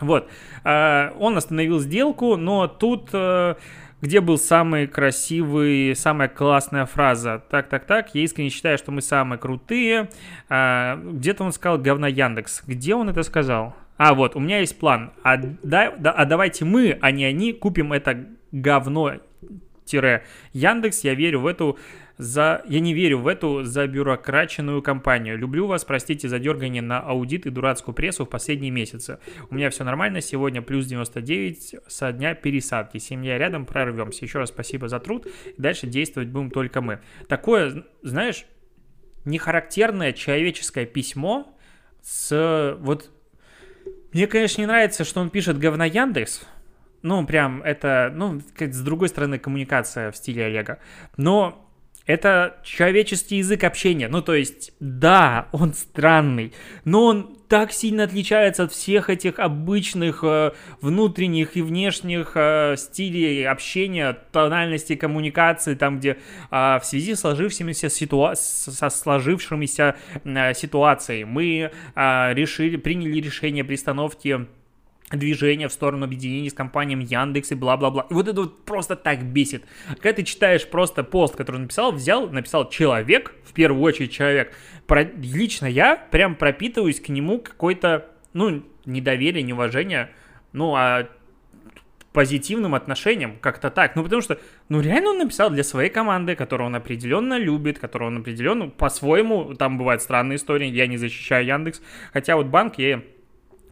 Вот. 0.00 0.28
А, 0.64 1.14
он 1.18 1.36
остановил 1.36 1.78
сделку, 1.78 2.36
но 2.36 2.66
тут 2.66 3.10
э, 3.12 3.54
где 4.04 4.20
был 4.20 4.36
самый 4.36 4.86
красивый, 4.86 5.96
самая 5.96 6.28
классная 6.28 6.84
фраза. 6.84 7.42
Так, 7.48 7.70
так, 7.70 7.86
так, 7.86 8.14
я 8.14 8.20
искренне 8.20 8.50
считаю, 8.50 8.76
что 8.76 8.92
мы 8.92 9.00
самые 9.00 9.38
крутые. 9.38 10.10
А, 10.50 11.00
где-то 11.02 11.42
он 11.42 11.52
сказал 11.52 11.78
говна 11.78 12.06
Яндекс. 12.08 12.64
Где 12.66 12.94
он 12.94 13.08
это 13.08 13.22
сказал? 13.22 13.74
А, 13.96 14.12
вот, 14.12 14.36
у 14.36 14.40
меня 14.40 14.58
есть 14.58 14.78
план. 14.78 15.12
А, 15.22 15.38
да, 15.38 15.94
да, 15.96 16.12
а 16.12 16.26
давайте 16.26 16.66
мы, 16.66 16.98
а 17.00 17.10
не 17.12 17.24
они, 17.24 17.54
купим 17.54 17.94
это 17.94 18.26
говно 18.52 19.12
Яндекс. 20.52 21.02
Я 21.02 21.14
верю 21.14 21.40
в 21.40 21.46
эту 21.46 21.78
за... 22.16 22.62
Я 22.68 22.80
не 22.80 22.94
верю 22.94 23.18
в 23.18 23.26
эту 23.26 23.64
забюрокраченную 23.64 24.82
компанию. 24.82 25.38
Люблю 25.38 25.66
вас, 25.66 25.84
простите 25.84 26.28
за 26.28 26.38
дергание 26.38 26.82
на 26.82 27.00
аудит 27.00 27.46
и 27.46 27.50
дурацкую 27.50 27.94
прессу 27.94 28.24
в 28.24 28.28
последние 28.28 28.70
месяцы. 28.70 29.18
У 29.50 29.54
меня 29.54 29.70
все 29.70 29.84
нормально, 29.84 30.20
сегодня 30.20 30.62
плюс 30.62 30.86
99 30.86 31.76
со 31.86 32.12
дня 32.12 32.34
пересадки. 32.34 32.98
Семья 32.98 33.38
рядом, 33.38 33.66
прорвемся. 33.66 34.24
Еще 34.24 34.38
раз 34.38 34.50
спасибо 34.50 34.88
за 34.88 35.00
труд. 35.00 35.26
Дальше 35.58 35.86
действовать 35.86 36.28
будем 36.28 36.50
только 36.50 36.80
мы. 36.80 37.00
Такое, 37.28 37.84
знаешь, 38.02 38.44
нехарактерное 39.24 40.12
человеческое 40.12 40.86
письмо 40.86 41.56
с... 42.02 42.76
Вот 42.80 43.10
мне, 44.12 44.28
конечно, 44.28 44.60
не 44.60 44.66
нравится, 44.66 45.02
что 45.04 45.20
он 45.20 45.30
пишет 45.30 45.58
говна 45.58 45.86
Яндекс, 45.86 46.46
ну, 47.02 47.26
прям 47.26 47.62
это, 47.62 48.10
ну, 48.14 48.40
с 48.58 48.80
другой 48.80 49.08
стороны, 49.10 49.38
коммуникация 49.38 50.10
в 50.10 50.16
стиле 50.16 50.46
Олега. 50.46 50.78
Но 51.18 51.63
это 52.06 52.56
человеческий 52.62 53.36
язык 53.36 53.64
общения. 53.64 54.08
Ну, 54.08 54.20
то 54.20 54.34
есть, 54.34 54.72
да, 54.80 55.48
он 55.52 55.72
странный, 55.72 56.52
но 56.84 57.06
он 57.06 57.36
так 57.48 57.72
сильно 57.72 58.04
отличается 58.04 58.64
от 58.64 58.72
всех 58.72 59.10
этих 59.10 59.38
обычных 59.38 60.24
э, 60.24 60.52
внутренних 60.80 61.56
и 61.56 61.62
внешних 61.62 62.32
э, 62.34 62.74
стилей 62.76 63.46
общения, 63.46 64.12
тональности 64.32 64.96
коммуникации, 64.96 65.74
там, 65.74 65.98
где 65.98 66.18
э, 66.50 66.78
в 66.78 66.82
связи 66.82 67.14
с 67.14 67.20
сложившимися 67.20 67.86
ситуа- 67.86 68.34
со 68.34 68.90
сложившимися 68.90 69.94
э, 70.24 70.54
ситуацией 70.54 71.24
мы 71.24 71.70
э, 71.94 72.34
решили, 72.34 72.76
приняли 72.76 73.20
решение 73.20 73.64
при 73.64 73.74
остановке 73.74 74.46
движение 75.16 75.68
в 75.68 75.72
сторону 75.72 76.04
объединения 76.04 76.50
с 76.50 76.54
компанией 76.54 77.04
Яндекс 77.04 77.52
и 77.52 77.54
бла-бла-бла. 77.54 78.06
И 78.10 78.14
вот 78.14 78.28
это 78.28 78.42
вот 78.42 78.64
просто 78.64 78.96
так 78.96 79.24
бесит. 79.24 79.64
Когда 79.88 80.12
ты 80.12 80.22
читаешь 80.22 80.66
просто 80.68 81.04
пост, 81.04 81.36
который 81.36 81.60
написал, 81.60 81.92
взял, 81.92 82.28
написал 82.28 82.68
человек, 82.68 83.34
в 83.44 83.52
первую 83.52 83.82
очередь 83.82 84.12
человек, 84.12 84.54
про, 84.86 85.02
лично 85.02 85.66
я 85.66 85.96
прям 85.96 86.34
пропитываюсь 86.34 87.00
к 87.00 87.08
нему 87.08 87.38
какой-то, 87.38 88.06
ну, 88.32 88.62
недоверие, 88.84 89.42
неуважение, 89.42 90.10
ну, 90.52 90.74
а 90.74 91.08
позитивным 92.14 92.76
отношением, 92.76 93.38
как-то 93.40 93.70
так. 93.70 93.96
Ну, 93.96 94.04
потому 94.04 94.22
что, 94.22 94.38
ну, 94.68 94.80
реально 94.80 95.10
он 95.10 95.18
написал 95.18 95.50
для 95.50 95.64
своей 95.64 95.90
команды, 95.90 96.36
которую 96.36 96.68
он 96.68 96.76
определенно 96.76 97.36
любит, 97.36 97.80
которую 97.80 98.12
он 98.12 98.18
определенно 98.18 98.68
по-своему, 98.68 99.54
там 99.54 99.78
бывают 99.78 100.00
странные 100.00 100.36
истории, 100.36 100.68
я 100.68 100.86
не 100.86 100.96
защищаю 100.96 101.44
Яндекс, 101.44 101.82
хотя 102.12 102.36
вот 102.36 102.46
банк 102.46 102.78
я 102.78 103.02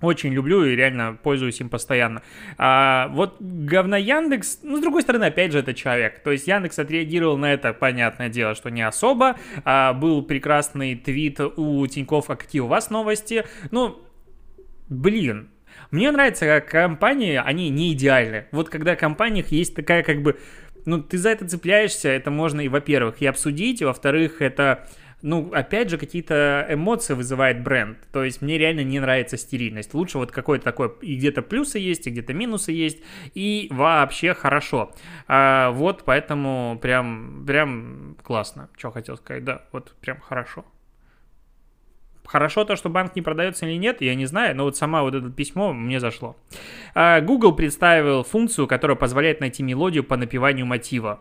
очень 0.03 0.33
люблю 0.33 0.65
и 0.65 0.77
реально 0.77 1.17
пользуюсь 1.23 1.61
им 1.61 1.69
постоянно. 1.69 2.23
А, 2.59 3.09
вот 3.09 3.37
говна 3.41 3.97
Яндекс, 3.97 4.61
ну, 4.63 4.77
с 4.77 4.81
другой 4.81 5.03
стороны, 5.03 5.25
опять 5.25 5.53
же, 5.53 5.61
это 5.61 5.73
человек. 5.73 6.23
То 6.23 6.31
есть 6.31 6.47
Яндекс 6.47 6.79
отреагировал 6.79 7.39
на 7.39 7.53
это, 7.53 7.73
понятное 7.73 8.29
дело, 8.29 8.55
что 8.55 8.71
не 8.71 8.83
особо. 8.83 9.37
А, 9.65 9.93
был 9.95 10.23
прекрасный 10.23 10.97
твит 10.97 11.41
у 11.41 11.87
Тиньков, 11.87 12.29
а 12.29 12.37
какие 12.37 12.61
у 12.61 12.67
вас 12.67 12.91
новости? 12.91 13.45
Ну, 13.71 14.03
блин, 14.89 15.49
Мне 15.91 16.11
нравится, 16.11 16.47
как 16.47 16.69
компании, 16.69 17.41
они 17.43 17.69
не 17.69 17.93
идеальны. 17.93 18.47
Вот 18.51 18.69
когда 18.71 18.97
в 18.97 18.99
компаниях 18.99 19.49
есть 19.49 19.75
такая 19.75 20.03
как 20.03 20.23
бы... 20.23 20.39
Ну, 20.85 21.01
ты 21.01 21.17
за 21.17 21.31
это 21.31 21.47
цепляешься, 21.47 22.09
это 22.09 22.31
можно 22.31 22.61
и, 22.61 22.69
во-первых, 22.69 23.21
и 23.21 23.27
обсудить, 23.27 23.83
и, 23.83 23.85
во-вторых, 23.85 24.43
это 24.43 24.89
ну, 25.23 25.53
опять 25.53 25.89
же, 25.89 25.99
какие-то 25.99 26.67
эмоции 26.69 27.15
вызывает 27.15 27.63
бренд. 27.63 27.99
То 28.13 28.25
есть 28.25 28.43
мне 28.43 28.59
реально 28.59 28.83
не 28.83 28.99
нравится 28.99 29.37
стерильность. 29.37 29.95
Лучше 29.95 30.19
вот 30.19 30.33
какой-то 30.33 30.65
такой, 30.65 30.93
и 31.01 31.17
где-то 31.17 31.43
плюсы 31.43 31.79
есть, 31.79 32.07
и 32.07 32.11
где-то 32.11 32.35
минусы 32.35 32.73
есть, 32.73 33.01
и 33.35 33.69
вообще 33.71 34.35
хорошо. 34.35 34.93
А, 35.29 35.71
вот 35.71 36.03
поэтому 36.05 36.79
прям, 36.83 37.45
прям 37.47 38.17
классно. 38.23 38.69
Что 38.77 38.91
хотел 38.91 39.17
сказать, 39.17 39.45
да, 39.45 39.63
вот 39.71 39.95
прям 40.01 40.21
хорошо. 40.21 40.65
Хорошо 42.25 42.65
то, 42.65 42.77
что 42.77 42.89
банк 42.89 43.15
не 43.15 43.23
продается 43.23 43.67
или 43.67 43.77
нет, 43.77 44.01
я 44.01 44.15
не 44.15 44.27
знаю, 44.27 44.57
но 44.57 44.65
вот 44.65 44.77
сама 44.77 45.03
вот 45.03 45.15
это 45.15 45.31
письмо 45.31 45.73
мне 45.73 46.01
зашло. 46.01 46.37
А, 46.95 47.21
Google 47.21 47.55
представил 47.55 48.25
функцию, 48.25 48.67
которая 48.67 48.97
позволяет 48.97 49.41
найти 49.41 49.63
мелодию 49.63 50.03
по 50.03 50.17
напиванию 50.17 50.67
мотива. 50.67 51.21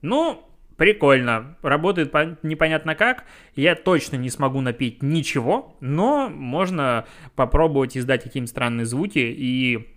Ну, 0.00 0.42
Прикольно. 0.76 1.56
Работает 1.62 2.12
непонятно 2.42 2.94
как. 2.94 3.24
Я 3.54 3.74
точно 3.74 4.16
не 4.16 4.28
смогу 4.28 4.60
напить 4.60 5.02
ничего, 5.02 5.74
но 5.80 6.28
можно 6.28 7.06
попробовать 7.34 7.96
издать 7.96 8.22
какие-нибудь 8.22 8.50
странные 8.50 8.84
звуки 8.84 9.18
и 9.18 9.95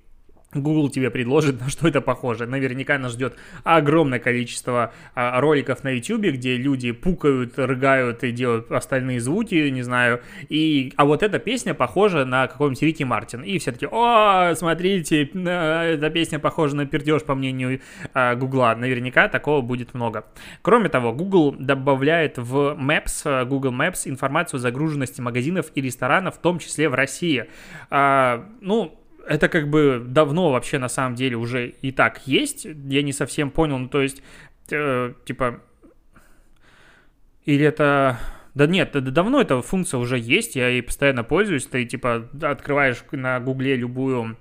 Google 0.53 0.89
тебе 0.89 1.11
предложит, 1.11 1.59
на 1.59 1.69
что 1.69 1.87
это 1.87 2.01
похоже. 2.01 2.47
Наверняка 2.47 2.97
нас 2.97 3.11
ждет 3.11 3.35
огромное 3.63 4.17
количество 4.17 4.93
а, 5.13 5.39
роликов 5.39 5.83
на 5.83 5.89
YouTube, 5.89 6.33
где 6.33 6.57
люди 6.57 6.91
пукают, 6.91 7.59
рыгают 7.59 8.23
и 8.23 8.31
делают 8.31 8.71
остальные 8.71 9.21
звуки, 9.21 9.69
не 9.69 9.83
знаю. 9.83 10.21
И, 10.49 10.93
а 10.97 11.05
вот 11.05 11.21
эта 11.21 11.37
песня 11.37 11.75
похожа 11.75 12.25
на 12.25 12.47
какой-нибудь 12.47 12.81
Рики 12.81 13.03
Мартин. 13.03 13.43
И 13.43 13.59
все 13.59 13.71
таки 13.71 13.87
о, 13.91 14.55
смотрите, 14.55 15.23
эта 15.23 16.09
песня 16.09 16.39
похожа 16.39 16.75
на 16.75 16.87
пердеж, 16.87 17.23
по 17.23 17.35
мнению 17.35 17.81
а, 18.15 18.33
Гугла. 18.35 18.73
Наверняка 18.75 19.27
такого 19.27 19.61
будет 19.61 19.93
много. 19.93 20.25
Кроме 20.63 20.89
того, 20.89 21.13
Google 21.13 21.51
добавляет 21.59 22.39
в 22.39 22.75
Maps, 22.79 23.21
а, 23.25 23.45
Google 23.45 23.71
Maps 23.71 24.09
информацию 24.09 24.57
о 24.57 24.61
загруженности 24.61 25.21
магазинов 25.21 25.67
и 25.75 25.81
ресторанов, 25.81 26.37
в 26.37 26.39
том 26.39 26.57
числе 26.57 26.89
в 26.89 26.95
России. 26.95 27.45
А, 27.91 28.45
ну, 28.61 28.98
это 29.27 29.49
как 29.49 29.69
бы 29.69 30.03
давно 30.05 30.51
вообще 30.51 30.79
на 30.79 30.89
самом 30.89 31.15
деле 31.15 31.37
уже 31.37 31.69
и 31.69 31.91
так 31.91 32.27
есть. 32.27 32.65
Я 32.65 33.01
не 33.01 33.13
совсем 33.13 33.51
понял, 33.51 33.77
ну 33.77 33.87
то 33.87 34.01
есть, 34.01 34.21
э, 34.71 35.13
типа, 35.25 35.61
или 37.45 37.65
это... 37.65 38.19
Да 38.55 38.65
нет, 38.67 38.91
да 38.93 38.99
давно 38.99 39.41
эта 39.41 39.61
функция 39.61 39.99
уже 39.99 40.17
есть, 40.17 40.55
я 40.55 40.69
ей 40.69 40.81
постоянно 40.81 41.23
пользуюсь. 41.23 41.65
Ты, 41.65 41.85
типа, 41.85 42.27
открываешь 42.41 43.03
на 43.11 43.39
гугле 43.39 43.75
любую 43.75 44.37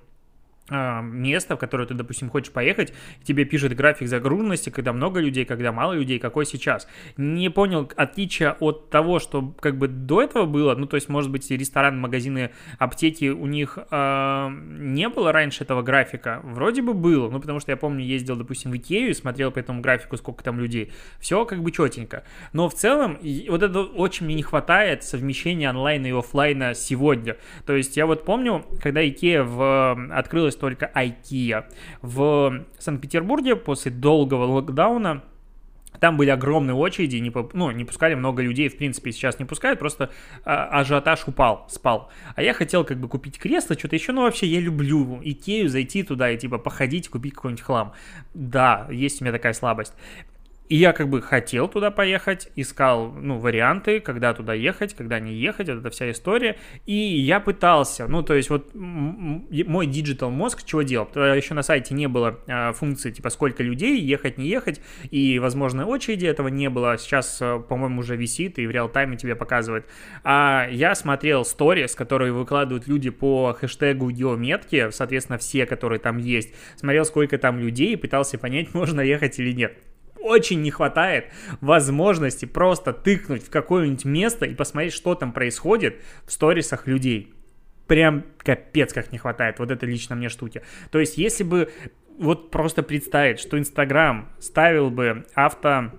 место, 0.69 1.55
в 1.55 1.59
которое 1.59 1.85
ты, 1.87 1.93
допустим, 1.93 2.29
хочешь 2.29 2.51
поехать, 2.51 2.93
тебе 3.23 3.45
пишет 3.45 3.75
график 3.75 4.07
загруженности, 4.07 4.69
когда 4.69 4.93
много 4.93 5.19
людей, 5.19 5.45
когда 5.45 5.71
мало 5.71 5.93
людей, 5.93 6.19
какой 6.19 6.45
сейчас. 6.45 6.87
Не 7.17 7.49
понял 7.49 7.89
отличия 7.95 8.55
от 8.59 8.89
того, 8.89 9.19
что 9.19 9.53
как 9.59 9.77
бы 9.77 9.87
до 9.87 10.21
этого 10.21 10.45
было, 10.45 10.75
ну, 10.75 10.85
то 10.85 10.95
есть, 10.95 11.09
может 11.09 11.31
быть, 11.31 11.49
ресторан, 11.51 11.99
магазины, 11.99 12.51
аптеки, 12.77 13.29
у 13.29 13.45
них 13.45 13.77
э, 13.77 14.49
не 14.49 15.09
было 15.09 15.31
раньше 15.31 15.63
этого 15.63 15.81
графика? 15.81 16.41
Вроде 16.43 16.81
бы 16.81 16.93
было, 16.93 17.29
ну, 17.29 17.39
потому 17.39 17.59
что 17.59 17.71
я 17.71 17.77
помню, 17.77 18.03
ездил, 18.03 18.35
допустим, 18.35 18.71
в 18.71 18.77
Икею 18.77 19.09
и 19.09 19.13
смотрел 19.13 19.51
по 19.51 19.59
этому 19.59 19.81
графику, 19.81 20.17
сколько 20.17 20.43
там 20.43 20.59
людей. 20.59 20.91
Все 21.19 21.45
как 21.45 21.61
бы 21.61 21.71
четенько. 21.71 22.23
Но 22.53 22.69
в 22.69 22.73
целом, 22.73 23.17
вот 23.49 23.63
это 23.63 23.81
очень 23.81 24.25
мне 24.25 24.35
не 24.35 24.43
хватает 24.43 25.03
совмещения 25.03 25.69
онлайна 25.69 26.07
и 26.07 26.11
офлайна 26.11 26.73
сегодня. 26.73 27.37
То 27.65 27.75
есть, 27.75 27.97
я 27.97 28.05
вот 28.05 28.25
помню, 28.25 28.65
когда 28.81 29.07
Икея 29.07 29.43
в, 29.43 30.09
открылась 30.11 30.55
только 30.59 30.91
IKEA. 30.93 31.65
В 32.01 32.65
Санкт-Петербурге 32.77 33.55
после 33.55 33.91
долгого 33.91 34.45
локдауна 34.45 35.23
там 35.99 36.17
были 36.17 36.29
огромные 36.29 36.75
очереди, 36.75 37.17
не, 37.17 37.31
ну, 37.53 37.71
не 37.71 37.83
пускали 37.83 38.13
много 38.13 38.41
людей, 38.41 38.69
в 38.69 38.77
принципе, 38.77 39.11
сейчас 39.11 39.39
не 39.39 39.45
пускают, 39.45 39.79
просто 39.79 40.09
а, 40.45 40.79
ажиотаж 40.79 41.27
упал, 41.27 41.65
спал. 41.69 42.09
А 42.35 42.41
я 42.41 42.53
хотел 42.53 42.85
как 42.85 42.99
бы 42.99 43.09
купить 43.09 43.37
кресло, 43.37 43.77
что-то 43.77 43.95
еще, 43.95 44.11
ну, 44.13 44.21
вообще, 44.21 44.47
я 44.47 44.59
люблю 44.59 45.19
Икею, 45.21 45.67
зайти 45.67 46.03
туда 46.03 46.31
и, 46.31 46.37
типа, 46.37 46.57
походить, 46.57 47.09
купить 47.09 47.33
какой-нибудь 47.33 47.63
хлам. 47.63 47.93
Да, 48.33 48.87
есть 48.89 49.21
у 49.21 49.25
меня 49.25 49.33
такая 49.33 49.53
слабость. 49.53 49.93
И 50.69 50.75
я 50.75 50.93
как 50.93 51.09
бы 51.09 51.23
хотел 51.23 51.67
туда 51.67 51.89
поехать, 51.89 52.51
искал, 52.55 53.11
ну, 53.11 53.39
варианты, 53.39 53.99
когда 53.99 54.35
туда 54.35 54.53
ехать, 54.53 54.93
когда 54.93 55.19
не 55.19 55.33
ехать, 55.33 55.67
эта 55.67 55.89
вся 55.89 56.11
история. 56.11 56.57
И 56.85 56.93
я 56.93 57.39
пытался, 57.39 58.07
ну, 58.07 58.21
то 58.21 58.35
есть 58.35 58.51
вот 58.51 58.69
мой 58.75 59.87
digital 59.87 60.29
мозг 60.29 60.63
чего 60.63 60.83
делал? 60.83 61.07
Тогда 61.07 61.33
еще 61.33 61.55
на 61.55 61.63
сайте 61.63 61.95
не 61.95 62.07
было 62.07 62.39
а, 62.47 62.73
функции, 62.73 63.09
типа, 63.09 63.31
сколько 63.31 63.63
людей, 63.63 63.99
ехать, 63.99 64.37
не 64.37 64.47
ехать, 64.47 64.79
и, 65.09 65.39
возможно, 65.39 65.87
очереди 65.87 66.27
этого 66.27 66.49
не 66.49 66.69
было. 66.69 66.99
Сейчас, 66.99 67.39
а, 67.41 67.57
по-моему, 67.57 68.01
уже 68.01 68.15
висит 68.15 68.59
и 68.59 68.67
в 68.67 68.69
real-time 68.69 69.12
е 69.12 69.17
тебе 69.17 69.35
показывает. 69.35 69.87
А 70.23 70.67
я 70.69 70.93
смотрел 70.93 71.45
сторис, 71.45 71.95
которые 71.95 72.31
выкладывают 72.31 72.87
люди 72.87 73.09
по 73.09 73.57
хэштегу 73.59 74.11
геометки, 74.11 74.91
соответственно, 74.91 75.39
все, 75.39 75.65
которые 75.65 75.97
там 75.97 76.17
есть. 76.17 76.53
Смотрел, 76.75 77.05
сколько 77.05 77.39
там 77.39 77.57
людей, 77.57 77.93
и 77.93 77.95
пытался 77.95 78.37
понять, 78.37 78.71
можно 78.75 79.01
ехать 79.01 79.39
или 79.39 79.51
нет 79.51 79.75
очень 80.21 80.61
не 80.61 80.71
хватает 80.71 81.25
возможности 81.61 82.45
просто 82.45 82.93
тыкнуть 82.93 83.43
в 83.43 83.49
какое-нибудь 83.49 84.05
место 84.05 84.45
и 84.45 84.55
посмотреть, 84.55 84.93
что 84.93 85.15
там 85.15 85.31
происходит 85.33 86.01
в 86.25 86.31
сторисах 86.31 86.87
людей. 86.87 87.33
Прям 87.87 88.25
капец 88.37 88.93
как 88.93 89.11
не 89.11 89.17
хватает 89.17 89.59
вот 89.59 89.71
это 89.71 89.85
лично 89.85 90.15
мне 90.15 90.29
штуки. 90.29 90.61
То 90.91 90.99
есть, 90.99 91.17
если 91.17 91.43
бы 91.43 91.71
вот 92.19 92.51
просто 92.51 92.83
представить, 92.83 93.39
что 93.39 93.57
Инстаграм 93.57 94.29
ставил 94.39 94.89
бы 94.89 95.25
авто 95.33 95.91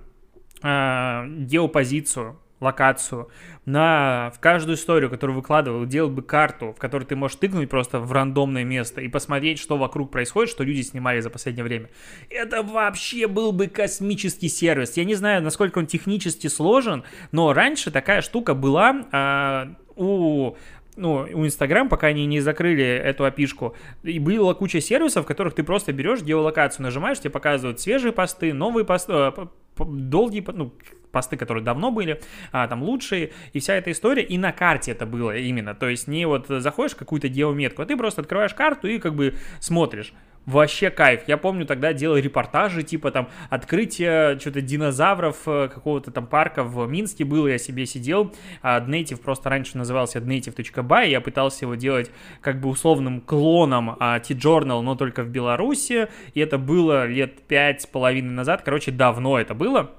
э, 0.63 1.27
геопозицию 1.39 2.39
локацию, 2.61 3.29
на, 3.65 4.31
в 4.35 4.41
каждую 4.41 4.77
историю, 4.77 5.11
которую 5.11 5.37
выкладывал, 5.37 5.87
делал 5.87 6.11
бы 6.11 6.23
карту, 6.23 6.73
в 6.73 6.79
которой 6.79 7.05
ты 7.05 7.17
можешь 7.17 7.37
тыкнуть 7.37 7.69
просто 7.71 8.01
в 8.01 8.13
рандомное 8.13 8.65
место 8.65 9.01
и 9.01 9.09
посмотреть, 9.09 9.59
что 9.59 9.77
вокруг 9.77 10.11
происходит, 10.11 10.51
что 10.51 10.65
люди 10.65 10.83
снимали 10.83 11.21
за 11.21 11.31
последнее 11.31 11.65
время. 11.65 11.89
Это 12.29 12.63
вообще 12.63 13.27
был 13.27 13.53
бы 13.53 13.67
космический 13.67 14.49
сервис. 14.49 14.97
Я 14.97 15.05
не 15.05 15.15
знаю, 15.15 15.43
насколько 15.43 15.79
он 15.79 15.87
технически 15.87 16.49
сложен, 16.49 17.05
но 17.33 17.53
раньше 17.53 17.91
такая 17.91 18.23
штука 18.23 18.55
была 18.55 19.07
а, 19.13 19.75
у 19.97 20.57
ну, 20.97 21.27
у 21.33 21.47
Инстаграм, 21.47 21.89
пока 21.89 22.09
они 22.09 22.27
не 22.27 22.41
закрыли 22.41 22.85
эту 22.85 23.25
опишку, 23.25 23.75
и 24.03 24.19
была 24.19 24.55
куча 24.55 24.81
сервисов, 24.81 25.25
в 25.25 25.29
которых 25.29 25.55
ты 25.55 25.63
просто 25.63 25.93
берешь 25.93 26.23
геолокацию, 26.23 26.83
нажимаешь, 26.83 27.21
тебе 27.21 27.31
показывают 27.31 27.81
свежие 27.81 28.13
посты, 28.13 28.53
новые 28.53 28.85
посты, 28.85 29.13
э, 29.13 29.33
долгие, 29.79 30.45
ну, 30.53 30.73
посты, 31.11 31.37
которые 31.37 31.65
давно 31.65 31.91
были, 31.91 32.21
а, 32.53 32.67
там 32.69 32.83
лучшие, 32.83 33.33
и 33.53 33.61
вся 33.61 33.75
эта 33.75 33.91
история, 33.91 34.23
и 34.23 34.39
на 34.39 34.53
карте 34.53 34.93
это 34.93 35.07
было 35.07 35.37
именно, 35.37 35.75
то 35.75 35.89
есть 35.89 36.07
не 36.07 36.27
вот 36.27 36.47
заходишь 36.49 36.93
в 36.93 36.97
какую-то 36.97 37.29
геометку, 37.29 37.83
а 37.83 37.87
ты 37.87 37.97
просто 37.97 38.21
открываешь 38.21 38.55
карту 38.55 38.89
и 38.89 38.99
как 38.99 39.15
бы 39.15 39.35
смотришь. 39.59 40.13
Вообще 40.47 40.91
кайф. 40.91 41.23
Я 41.27 41.37
помню, 41.37 41.67
тогда 41.67 41.93
делал 41.93 42.17
репортажи, 42.17 42.83
типа 42.83 43.11
там 43.11 43.29
открытие 43.51 44.39
что-то 44.39 44.63
динозавров 44.63 45.37
э, 45.47 45.69
какого-то 45.69 46.11
там 46.11 46.27
парка 46.27 46.65
в 46.65 46.87
Минске 46.89 47.25
было, 47.25 47.47
я 47.47 47.59
себе 47.59 47.85
сидел. 47.85 48.35
А 48.63 48.81
Native 48.81 49.21
просто 49.21 49.51
раньше 49.51 49.77
назывался 49.77 50.19
native.by, 50.19 51.09
я 51.09 51.21
пытался 51.21 51.67
его 51.67 51.75
делать 51.75 52.11
как 52.41 52.61
бы 52.61 52.71
условным 52.71 53.21
клоном 53.21 53.97
а, 54.01 54.19
T-Journal, 54.19 54.81
но 54.81 54.95
только 54.95 55.23
в 55.23 55.29
Беларуси, 55.29 56.09
и 56.35 56.41
это 56.41 56.59
было 56.59 57.07
лет 57.07 57.43
пять 57.43 57.83
с 57.83 57.87
половиной 57.87 58.33
назад, 58.33 58.63
короче, 58.63 58.91
давно 58.91 59.39
это 59.39 59.55
было 59.55 59.91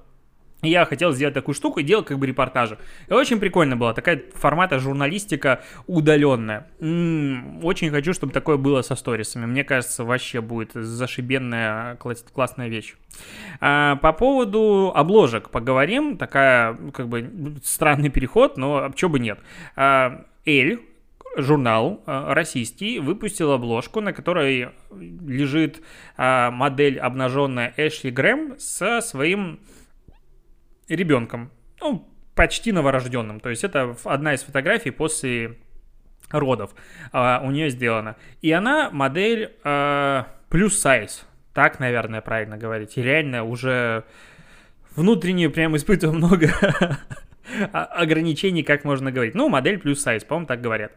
я 0.62 0.86
хотел 0.86 1.12
сделать 1.12 1.34
такую 1.34 1.56
штуку 1.56 1.80
и 1.80 1.84
делал 1.84 2.03
как 2.03 2.20
бы 2.20 2.27
репортажи. 2.27 2.77
И 3.08 3.13
очень 3.13 3.39
прикольно 3.39 3.75
было, 3.75 3.94
такая 3.94 4.22
формата 4.34 4.80
журналистика 4.80 5.62
удаленная. 5.88 6.68
М-м, 6.80 7.65
очень 7.65 7.89
хочу, 7.89 8.13
чтобы 8.13 8.32
такое 8.34 8.58
было 8.58 8.82
со 8.82 8.96
сторисами. 8.96 9.46
Мне 9.46 9.63
кажется, 9.63 10.03
вообще 10.03 10.41
будет 10.41 10.74
зашибенная 10.74 11.96
класс- 11.96 12.25
классная 12.34 12.68
вещь. 12.68 12.96
А, 13.60 13.96
по 13.98 14.13
поводу 14.13 14.91
обложек 14.94 15.50
поговорим. 15.50 16.18
Такая, 16.18 16.77
как 16.94 17.08
бы, 17.08 17.56
странный 17.63 18.10
переход, 18.10 18.58
но 18.58 18.91
чего 18.96 19.12
бы 19.12 19.20
нет. 19.20 19.39
А, 19.75 20.25
Эль, 20.46 20.80
журнал 21.38 22.03
а, 22.06 22.34
российский 22.34 23.00
выпустил 23.00 23.51
обложку, 23.51 24.01
на 24.01 24.13
которой 24.13 24.70
лежит 24.91 25.82
а, 26.18 26.51
модель 26.51 27.00
обнаженная 27.00 27.74
Эшли 27.77 28.12
Грэм 28.12 28.56
со 28.60 29.01
своим 29.01 29.60
ребенком, 30.95 31.51
ну, 31.79 32.07
почти 32.36 32.71
новорожденным. 32.71 33.39
То 33.39 33.50
есть 33.50 33.63
это 33.63 33.95
одна 34.05 34.33
из 34.33 34.43
фотографий 34.43 34.91
после 34.91 35.57
родов 36.29 36.74
uh, 37.13 37.45
у 37.45 37.51
нее 37.51 37.69
сделана. 37.69 38.15
И 38.41 38.51
она 38.51 38.89
модель 38.91 39.53
uh, 39.63 40.25
плюс 40.50 40.79
сайз. 40.79 41.25
Так, 41.53 41.79
наверное, 41.79 42.21
правильно 42.21 42.57
говорить. 42.57 42.98
И 42.98 43.01
реально 43.01 43.43
уже 43.43 44.05
внутренне 44.95 45.50
прям 45.50 45.75
испытываю 45.75 46.17
много 46.17 46.50
ограничений, 47.74 48.63
как 48.63 48.86
можно 48.86 49.12
говорить. 49.12 49.36
Ну, 49.36 49.50
модель 49.50 49.79
плюс 49.79 50.01
сайз, 50.01 50.24
по-моему, 50.24 50.48
так 50.48 50.62
говорят. 50.62 50.93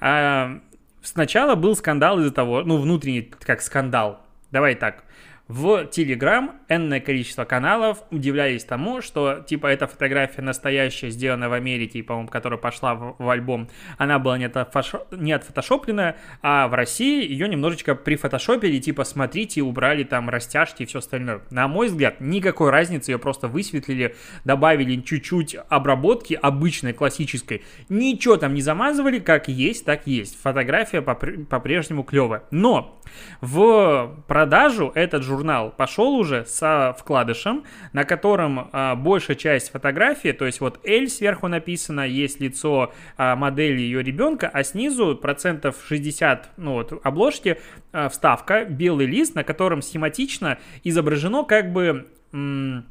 Uh, 0.00 0.60
сначала 1.02 1.54
был 1.54 1.74
скандал 1.76 2.20
из-за 2.20 2.30
того, 2.30 2.62
ну, 2.62 2.78
внутренний, 2.78 3.22
как 3.22 3.62
скандал, 3.62 4.24
давай 4.50 4.74
так, 4.74 5.04
в 5.48 5.84
Telegram 5.84 6.50
энное 6.68 6.98
количество 6.98 7.44
каналов 7.44 8.02
удивлялись 8.10 8.64
тому, 8.64 9.00
что, 9.00 9.44
типа, 9.46 9.68
эта 9.68 9.86
фотография 9.86 10.42
настоящая, 10.42 11.10
сделана 11.10 11.48
в 11.48 11.52
Америке, 11.52 12.02
по-моему, 12.02 12.28
которая 12.28 12.58
пошла 12.58 12.96
в, 12.96 13.14
в 13.18 13.30
альбом, 13.30 13.68
она 13.96 14.18
была 14.18 14.38
не, 14.38 14.46
отфашо... 14.46 15.06
не 15.12 15.32
отфотошопленная, 15.32 16.16
а 16.42 16.66
в 16.66 16.74
России 16.74 17.24
ее 17.28 17.48
немножечко 17.48 17.94
прифотошопили, 17.94 18.80
типа, 18.80 19.04
смотрите, 19.04 19.62
убрали 19.62 20.02
там 20.02 20.28
растяжки 20.28 20.82
и 20.82 20.86
все 20.86 20.98
остальное. 20.98 21.42
На 21.50 21.68
мой 21.68 21.86
взгляд, 21.86 22.20
никакой 22.20 22.70
разницы, 22.70 23.12
ее 23.12 23.18
просто 23.18 23.46
высветлили, 23.46 24.16
добавили 24.44 25.00
чуть-чуть 25.00 25.56
обработки 25.68 26.34
обычной, 26.34 26.92
классической. 26.92 27.62
Ничего 27.88 28.36
там 28.36 28.52
не 28.52 28.62
замазывали, 28.62 29.20
как 29.20 29.46
есть, 29.46 29.84
так 29.84 30.08
есть. 30.08 30.40
Фотография 30.42 31.02
по-прежнему 31.02 32.02
клевая. 32.02 32.42
Но 32.50 33.00
в 33.40 34.24
продажу 34.26 34.90
этот 34.94 35.22
журнал 35.22 35.35
журнал 35.36 35.70
пошел 35.76 36.14
уже 36.14 36.44
со 36.46 36.96
вкладышем, 36.98 37.64
на 37.92 38.04
котором 38.04 38.70
а, 38.72 38.94
большая 38.94 39.36
часть 39.36 39.70
фотографии, 39.70 40.32
то 40.32 40.46
есть 40.46 40.60
вот 40.60 40.80
L 40.84 41.08
сверху 41.08 41.48
написано, 41.48 42.06
есть 42.06 42.40
лицо 42.40 42.92
а, 43.16 43.36
модели 43.36 43.80
ее 43.80 44.02
ребенка, 44.02 44.50
а 44.52 44.64
снизу 44.64 45.14
процентов 45.16 45.76
60, 45.86 46.50
ну 46.56 46.72
вот, 46.72 46.98
обложки, 47.04 47.58
а, 47.92 48.08
вставка, 48.08 48.64
белый 48.64 49.06
лист, 49.06 49.34
на 49.34 49.44
котором 49.44 49.82
схематично 49.82 50.58
изображено 50.84 51.44
как 51.44 51.72
бы 51.72 52.06
м- 52.32 52.86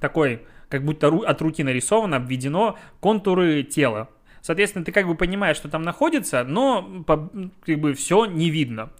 такой 0.00 0.42
как 0.70 0.84
будто 0.84 1.08
от 1.08 1.42
руки 1.42 1.62
нарисовано, 1.62 2.16
обведено 2.16 2.78
контуры 3.00 3.62
тела. 3.62 4.08
Соответственно, 4.44 4.84
ты 4.84 4.92
как 4.92 5.06
бы 5.06 5.14
понимаешь, 5.14 5.56
что 5.56 5.70
там 5.70 5.80
находится, 5.80 6.44
но 6.44 7.02
как 7.06 7.80
бы 7.80 7.94
все 7.94 8.26
не 8.26 8.50
видно. 8.50 8.90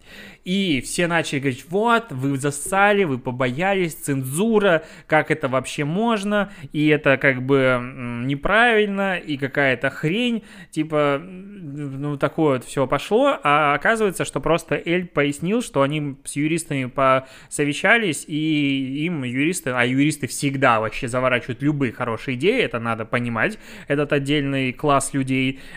И 0.44 0.80
все 0.80 1.06
начали 1.06 1.40
говорить, 1.40 1.66
вот, 1.68 2.12
вы 2.12 2.38
засали, 2.38 3.04
вы 3.04 3.18
побоялись, 3.18 3.92
цензура, 3.94 4.84
как 5.06 5.30
это 5.30 5.48
вообще 5.48 5.84
можно, 5.84 6.50
и 6.72 6.86
это 6.88 7.18
как 7.18 7.42
бы 7.42 7.78
неправильно, 8.24 9.18
и 9.18 9.36
какая-то 9.36 9.90
хрень, 9.90 10.44
типа, 10.70 11.20
ну, 11.22 12.16
такое 12.16 12.54
вот 12.54 12.64
все 12.64 12.86
пошло, 12.86 13.38
а 13.42 13.74
оказывается, 13.74 14.24
что 14.24 14.40
просто 14.40 14.80
Эль 14.82 15.06
пояснил, 15.06 15.60
что 15.60 15.82
они 15.82 16.16
с 16.24 16.36
юристами 16.36 16.86
посовещались, 16.86 18.24
и 18.26 19.04
им 19.04 19.24
юристы, 19.24 19.70
а 19.70 19.84
юристы 19.84 20.26
всегда 20.26 20.80
вообще 20.80 21.06
заворачивают 21.06 21.60
любые 21.60 21.92
хорошие 21.92 22.36
идеи, 22.36 22.62
это 22.62 22.78
надо 22.78 23.04
понимать, 23.04 23.58
этот 23.88 24.14
отдельный 24.14 24.72
класс 24.72 25.12
людей, 25.12 25.33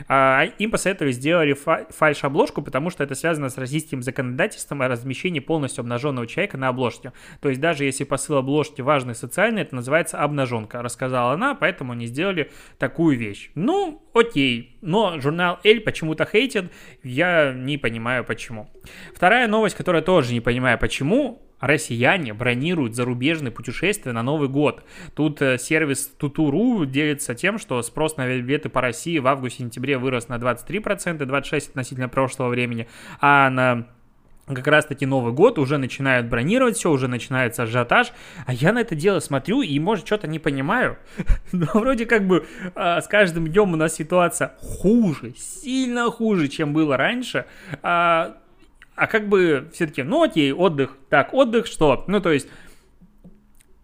а 0.07 0.45
им 0.59 0.71
посоветовали, 0.71 1.11
сделали 1.11 1.53
фальш-обложку, 1.53 2.61
потому 2.61 2.89
что 2.89 3.03
это 3.03 3.15
связано 3.15 3.49
с 3.49 3.57
российским 3.57 4.01
законодательством 4.01 4.81
о 4.81 4.87
размещении 4.87 5.39
полностью 5.39 5.81
обнаженного 5.81 6.27
человека 6.27 6.57
на 6.57 6.69
обложке. 6.69 7.13
То 7.41 7.49
есть 7.49 7.61
даже 7.61 7.85
если 7.85 8.03
посыл 8.03 8.37
обложки 8.37 8.81
важный 8.81 9.15
социальный, 9.15 9.61
это 9.61 9.75
называется 9.75 10.19
обнаженка, 10.19 10.81
рассказала 10.81 11.33
она, 11.33 11.55
поэтому 11.55 11.93
они 11.93 12.07
сделали 12.07 12.51
такую 12.77 13.17
вещь. 13.17 13.51
Ну, 13.55 14.01
окей, 14.13 14.77
но 14.81 15.19
журнал 15.19 15.59
Эль 15.63 15.81
почему-то 15.81 16.25
хейтит, 16.25 16.71
я 17.03 17.53
не 17.53 17.77
понимаю 17.77 18.23
почему. 18.23 18.69
Вторая 19.13 19.47
новость, 19.47 19.75
которая 19.75 20.01
тоже 20.01 20.33
не 20.33 20.41
понимаю 20.41 20.77
почему, 20.77 21.46
россияне 21.59 22.33
бронируют 22.33 22.95
зарубежные 22.95 23.51
путешествия 23.51 24.11
на 24.11 24.23
Новый 24.23 24.49
год. 24.49 24.83
Тут 25.15 25.41
э, 25.41 25.57
сервис 25.57 26.07
Тутуру 26.17 26.85
делится 26.85 27.35
тем, 27.35 27.57
что 27.57 27.81
спрос 27.81 28.17
на 28.17 28.27
билеты 28.27 28.69
по 28.69 28.81
России 28.81 29.17
в 29.19 29.27
августе-сентябре 29.27 29.97
вырос 29.97 30.27
на 30.27 30.35
23%, 30.35 31.17
26% 31.19 31.69
относительно 31.69 32.09
прошлого 32.09 32.49
времени, 32.49 32.87
а 33.19 33.49
на 33.49 33.87
как 34.55 34.67
раз-таки 34.67 35.05
Новый 35.05 35.33
год, 35.33 35.59
уже 35.59 35.77
начинают 35.77 36.27
бронировать 36.27 36.77
все, 36.77 36.89
уже 36.89 37.07
начинается 37.07 37.63
ажиотаж, 37.63 38.13
а 38.45 38.53
я 38.53 38.71
на 38.71 38.79
это 38.79 38.95
дело 38.95 39.19
смотрю 39.19 39.61
и, 39.61 39.77
может, 39.79 40.05
что-то 40.05 40.27
не 40.27 40.39
понимаю, 40.39 40.97
но 41.51 41.67
вроде 41.73 42.05
как 42.05 42.25
бы 42.25 42.45
а, 42.73 43.01
с 43.01 43.07
каждым 43.07 43.47
днем 43.47 43.73
у 43.73 43.75
нас 43.75 43.95
ситуация 43.95 44.53
хуже, 44.59 45.33
сильно 45.37 46.09
хуже, 46.09 46.47
чем 46.47 46.73
было 46.73 46.95
раньше, 46.95 47.45
а, 47.81 48.37
а 48.97 49.07
как 49.07 49.29
бы 49.29 49.69
все-таки, 49.73 50.01
ну 50.01 50.23
окей, 50.23 50.51
отдых, 50.51 50.97
так, 51.09 51.33
отдых 51.33 51.67
что? 51.67 52.03
Ну, 52.07 52.19
то 52.19 52.31
есть 52.31 52.47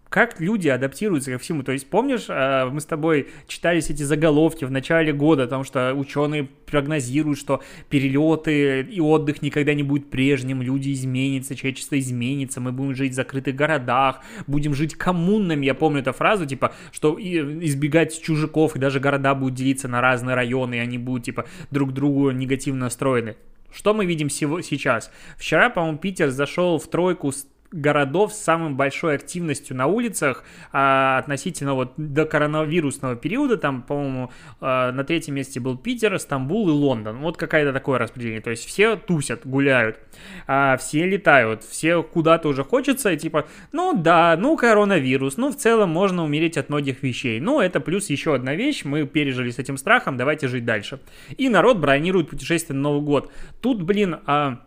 как 0.10 0.40
люди 0.40 0.68
адаптируются 0.68 1.32
ко 1.32 1.40
всему. 1.40 1.64
То 1.64 1.72
есть, 1.72 1.90
помнишь, 1.90 2.26
э, 2.30 2.70
мы 2.72 2.82
с 2.82 2.86
тобой 2.86 3.30
читались 3.48 3.90
эти 3.90 4.04
заголовки 4.04 4.64
в 4.64 4.70
начале 4.70 5.12
года, 5.12 5.46
потому 5.46 5.64
что 5.64 5.96
ученые 5.96 6.44
прогнозируют, 6.44 7.40
что 7.40 7.64
перелеты 7.90 8.82
и 8.82 9.00
отдых 9.00 9.42
никогда 9.42 9.74
не 9.74 9.82
будет 9.82 10.12
прежним, 10.12 10.62
люди 10.62 10.94
изменятся, 10.94 11.56
человечество 11.56 11.98
изменится, 11.98 12.62
мы 12.62 12.72
будем 12.72 12.94
жить 12.94 13.14
в 13.14 13.16
закрытых 13.16 13.56
городах, 13.56 14.22
будем 14.46 14.76
жить 14.76 14.94
коммунными. 14.94 15.66
Я 15.66 15.74
помню 15.74 16.02
эту 16.02 16.14
фразу, 16.14 16.46
типа, 16.46 16.74
что 16.92 17.18
избегать 17.20 18.22
чужаков, 18.22 18.76
и 18.76 18.80
даже 18.80 19.00
города 19.00 19.34
будут 19.34 19.56
делиться 19.56 19.88
на 19.88 20.00
разные 20.00 20.36
районы, 20.36 20.76
и 20.76 20.80
они 20.80 21.00
будут, 21.00 21.26
типа, 21.26 21.46
друг 21.72 21.92
другу 21.92 22.30
негативно 22.30 22.82
настроены. 22.82 23.36
Что 23.74 23.94
мы 23.94 24.06
видим 24.06 24.30
сейчас? 24.30 25.12
Вчера, 25.38 25.70
по-моему, 25.70 25.98
Питер 25.98 26.30
зашел 26.30 26.78
в 26.78 26.88
тройку 26.88 27.32
с 27.32 27.48
городов 27.74 28.34
с 28.34 28.42
самой 28.42 28.72
большой 28.72 29.16
активностью 29.16 29.76
на 29.76 29.88
улицах 29.88 30.44
а, 30.72 31.18
относительно 31.18 31.74
вот 31.74 31.94
до 31.98 32.26
коронавирусного 32.26 33.16
периода, 33.16 33.58
там, 33.58 33.82
по-моему, 33.82 34.32
а, 34.62 34.92
на 34.92 35.04
третьем 35.04 35.36
месте 35.36 35.60
был 35.60 35.78
Питер, 35.78 36.18
Стамбул 36.20 36.70
и 36.70 36.72
Лондон. 36.72 37.18
Вот 37.18 37.38
какое-то 37.38 37.74
такое 37.74 37.98
распределение. 37.98 38.42
То 38.42 38.52
есть 38.52 38.66
все 38.66 38.96
тусят, 38.96 39.46
гуляют, 39.46 40.00
а, 40.48 40.78
все 40.78 41.06
летают, 41.06 41.64
все 41.64 42.04
куда-то 42.04 42.48
уже 42.48 42.64
хочется, 42.64 43.12
и 43.12 43.18
типа, 43.18 43.48
ну 43.72 43.94
да, 43.94 44.38
ну 44.40 44.56
коронавирус, 44.56 45.38
ну 45.38 45.52
в 45.52 45.56
целом 45.56 45.90
можно 45.90 46.24
умереть 46.24 46.58
от 46.58 46.70
многих 46.70 47.02
вещей. 47.02 47.40
Ну 47.40 47.60
это 47.60 47.80
плюс 47.80 48.10
еще 48.10 48.36
одна 48.36 48.56
вещь, 48.56 48.86
мы 48.86 49.06
пережили 49.08 49.50
с 49.50 49.60
этим 49.60 49.78
страхом, 49.78 50.18
давайте 50.18 50.48
жить 50.48 50.66
дальше. 50.66 51.00
И 51.38 51.50
народ 51.50 51.80
бронирует 51.80 52.30
путешествие 52.30 52.76
на 52.76 52.84
Новый 52.84 53.02
год. 53.02 53.32
Тут, 53.62 53.82
блин, 53.82 54.20
а, 54.26 54.60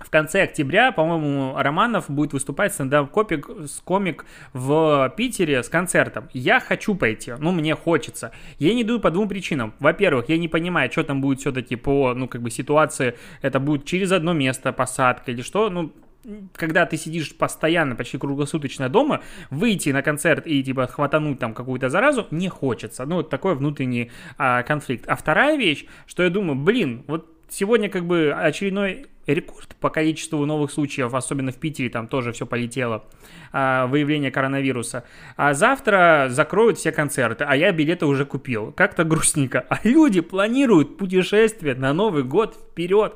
в 0.00 0.08
конце 0.10 0.42
октября, 0.42 0.92
по-моему, 0.92 1.54
Романов 1.56 2.08
будет 2.08 2.32
выступать 2.32 2.72
стендап-комик 2.72 3.48
комик 3.84 4.24
в 4.52 5.12
Питере 5.16 5.62
с 5.62 5.68
концертом. 5.68 6.28
Я 6.32 6.58
хочу 6.58 6.94
пойти, 6.94 7.34
ну, 7.38 7.52
мне 7.52 7.74
хочется. 7.74 8.32
Я 8.58 8.74
не 8.74 8.82
иду 8.82 8.98
по 8.98 9.10
двум 9.10 9.28
причинам. 9.28 9.74
Во-первых, 9.78 10.28
я 10.28 10.38
не 10.38 10.48
понимаю, 10.48 10.90
что 10.90 11.04
там 11.04 11.20
будет 11.20 11.40
все-таки 11.40 11.76
по, 11.76 12.14
ну, 12.14 12.28
как 12.28 12.40
бы 12.40 12.50
ситуации. 12.50 13.14
Это 13.42 13.60
будет 13.60 13.84
через 13.84 14.10
одно 14.12 14.32
место 14.32 14.72
посадка 14.72 15.32
или 15.32 15.42
что, 15.42 15.68
ну, 15.68 15.92
когда 16.54 16.86
ты 16.86 16.96
сидишь 16.96 17.34
постоянно, 17.36 17.94
почти 17.94 18.18
круглосуточно 18.18 18.88
дома, 18.88 19.20
выйти 19.50 19.90
на 19.90 20.02
концерт 20.02 20.46
и 20.46 20.62
типа 20.62 20.86
хватануть 20.86 21.38
там 21.38 21.54
какую-то 21.54 21.88
заразу 21.88 22.26
не 22.30 22.48
хочется. 22.48 23.04
Ну, 23.04 23.16
вот 23.16 23.30
такой 23.30 23.54
внутренний 23.54 24.10
а, 24.38 24.62
конфликт. 24.62 25.04
А 25.08 25.16
вторая 25.16 25.56
вещь, 25.56 25.86
что 26.06 26.22
я 26.22 26.30
думаю, 26.30 26.56
блин, 26.56 27.04
вот 27.06 27.26
сегодня 27.48 27.88
как 27.88 28.04
бы 28.06 28.32
очередной 28.32 29.06
рекорд 29.34 29.76
по 29.76 29.90
количеству 29.90 30.44
новых 30.46 30.70
случаев, 30.70 31.14
особенно 31.14 31.52
в 31.52 31.56
Питере, 31.56 31.88
там 31.90 32.08
тоже 32.08 32.32
все 32.32 32.46
полетело, 32.46 33.04
а, 33.52 33.86
выявление 33.86 34.30
коронавируса. 34.30 35.04
А 35.36 35.54
завтра 35.54 36.28
закроют 36.30 36.78
все 36.78 36.92
концерты, 36.92 37.44
а 37.46 37.56
я 37.56 37.72
билеты 37.72 38.06
уже 38.06 38.24
купил. 38.24 38.72
Как-то 38.72 39.04
грустненько. 39.04 39.64
А 39.68 39.78
люди 39.84 40.20
планируют 40.20 40.98
путешествие 40.98 41.74
на 41.74 41.92
Новый 41.92 42.22
год 42.22 42.54
вперед. 42.54 43.14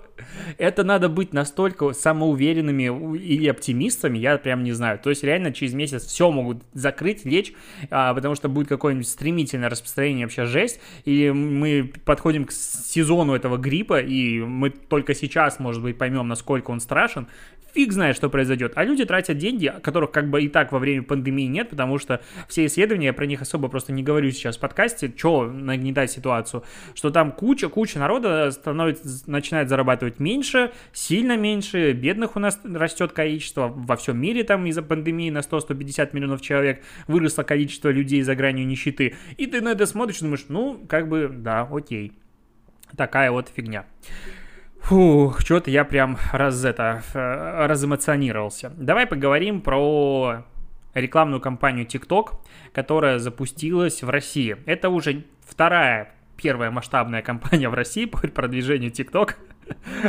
Это 0.59 0.85
надо 0.85 1.09
быть 1.09 1.33
настолько 1.33 1.92
самоуверенными 1.92 3.16
или 3.16 3.49
оптимистами, 3.49 4.18
я 4.18 4.37
прям 4.38 4.64
не 4.64 4.73
знаю. 4.73 4.99
То 4.99 5.11
есть 5.11 5.23
реально 5.25 5.53
через 5.53 5.75
месяц 5.75 6.05
все 6.05 6.31
могут 6.31 6.62
закрыть, 6.73 7.25
лечь, 7.25 7.53
а, 7.90 8.14
потому 8.14 8.35
что 8.35 8.49
будет 8.49 8.68
какое-нибудь 8.68 9.09
стремительное 9.09 9.70
распространение, 9.70 10.27
вообще 10.27 10.47
жесть. 10.47 10.81
И 11.05 11.31
мы 11.31 11.92
подходим 12.05 12.44
к 12.44 12.53
сезону 12.53 13.35
этого 13.35 13.57
гриппа, 13.57 14.01
и 14.01 14.40
мы 14.40 14.70
только 14.70 15.14
сейчас, 15.14 15.59
может 15.59 15.83
быть, 15.83 15.99
поймем, 15.99 16.29
насколько 16.29 16.70
он 16.70 16.81
страшен, 16.81 17.29
фиг 17.75 17.93
знает, 17.93 18.17
что 18.17 18.31
произойдет. 18.31 18.73
А 18.77 18.85
люди 18.85 19.05
тратят 19.05 19.39
деньги, 19.39 19.73
которых 19.83 20.13
как 20.13 20.31
бы 20.31 20.43
и 20.43 20.49
так 20.49 20.73
во 20.73 20.79
время 20.79 21.03
пандемии 21.03 21.47
нет, 21.47 21.71
потому 21.71 21.99
что 21.99 22.21
все 22.49 22.67
исследования, 22.67 23.07
я 23.07 23.13
про 23.13 23.27
них 23.27 23.43
особо 23.43 23.69
просто 23.69 23.93
не 23.93 24.03
говорю 24.03 24.31
сейчас 24.31 24.57
в 24.57 24.61
подкасте, 24.61 25.13
что 25.17 25.47
нагнетать 25.47 26.11
ситуацию, 26.11 26.65
что 26.95 27.11
там 27.11 27.33
куча-куча 27.33 27.99
народа 27.99 28.51
становится, 28.51 29.31
начинает 29.31 29.69
зарабатывать 29.69 30.21
меньше, 30.21 30.73
сильно 30.93 31.37
меньше, 31.37 31.93
бедных 31.93 32.37
у 32.37 32.39
нас 32.39 32.61
растет 32.65 33.13
количество, 33.13 33.69
во 33.69 33.97
всем 33.97 34.19
мире 34.19 34.45
там 34.45 34.65
из-за 34.67 34.83
пандемии 34.83 35.31
на 35.31 35.39
100-150 35.39 36.11
миллионов 36.13 36.41
человек 36.41 36.83
выросло 37.09 37.43
количество 37.43 37.89
людей 37.89 38.23
за 38.23 38.35
гранью 38.35 38.67
нищеты, 38.67 39.15
и 39.37 39.47
ты 39.47 39.61
на 39.61 39.73
это 39.73 39.87
смотришь 39.87 40.19
и 40.19 40.25
думаешь, 40.25 40.45
ну, 40.49 40.85
как 40.89 41.09
бы, 41.09 41.29
да, 41.33 41.69
окей. 41.71 42.13
Такая 42.97 43.31
вот 43.31 43.49
фигня. 43.49 43.87
Фух, 44.85 45.40
что-то 45.40 45.70
я 45.70 45.83
прям 45.87 46.18
раз 46.31 46.62
это, 46.62 47.03
разэмоционировался. 47.14 48.70
Давай 48.77 49.07
поговорим 49.07 49.62
про 49.62 50.44
рекламную 50.92 51.40
кампанию 51.40 51.87
TikTok, 51.87 52.35
которая 52.75 53.18
запустилась 53.18 54.03
в 54.03 54.11
России. 54.11 54.59
Это 54.66 54.90
уже 54.90 55.25
вторая 55.40 56.12
первая 56.37 56.70
масштабная 56.70 57.23
кампания 57.31 57.70
в 57.70 57.75
России 57.75 58.05
по 58.05 58.18
продвижению 58.18 58.90
TikTok. 58.90 59.37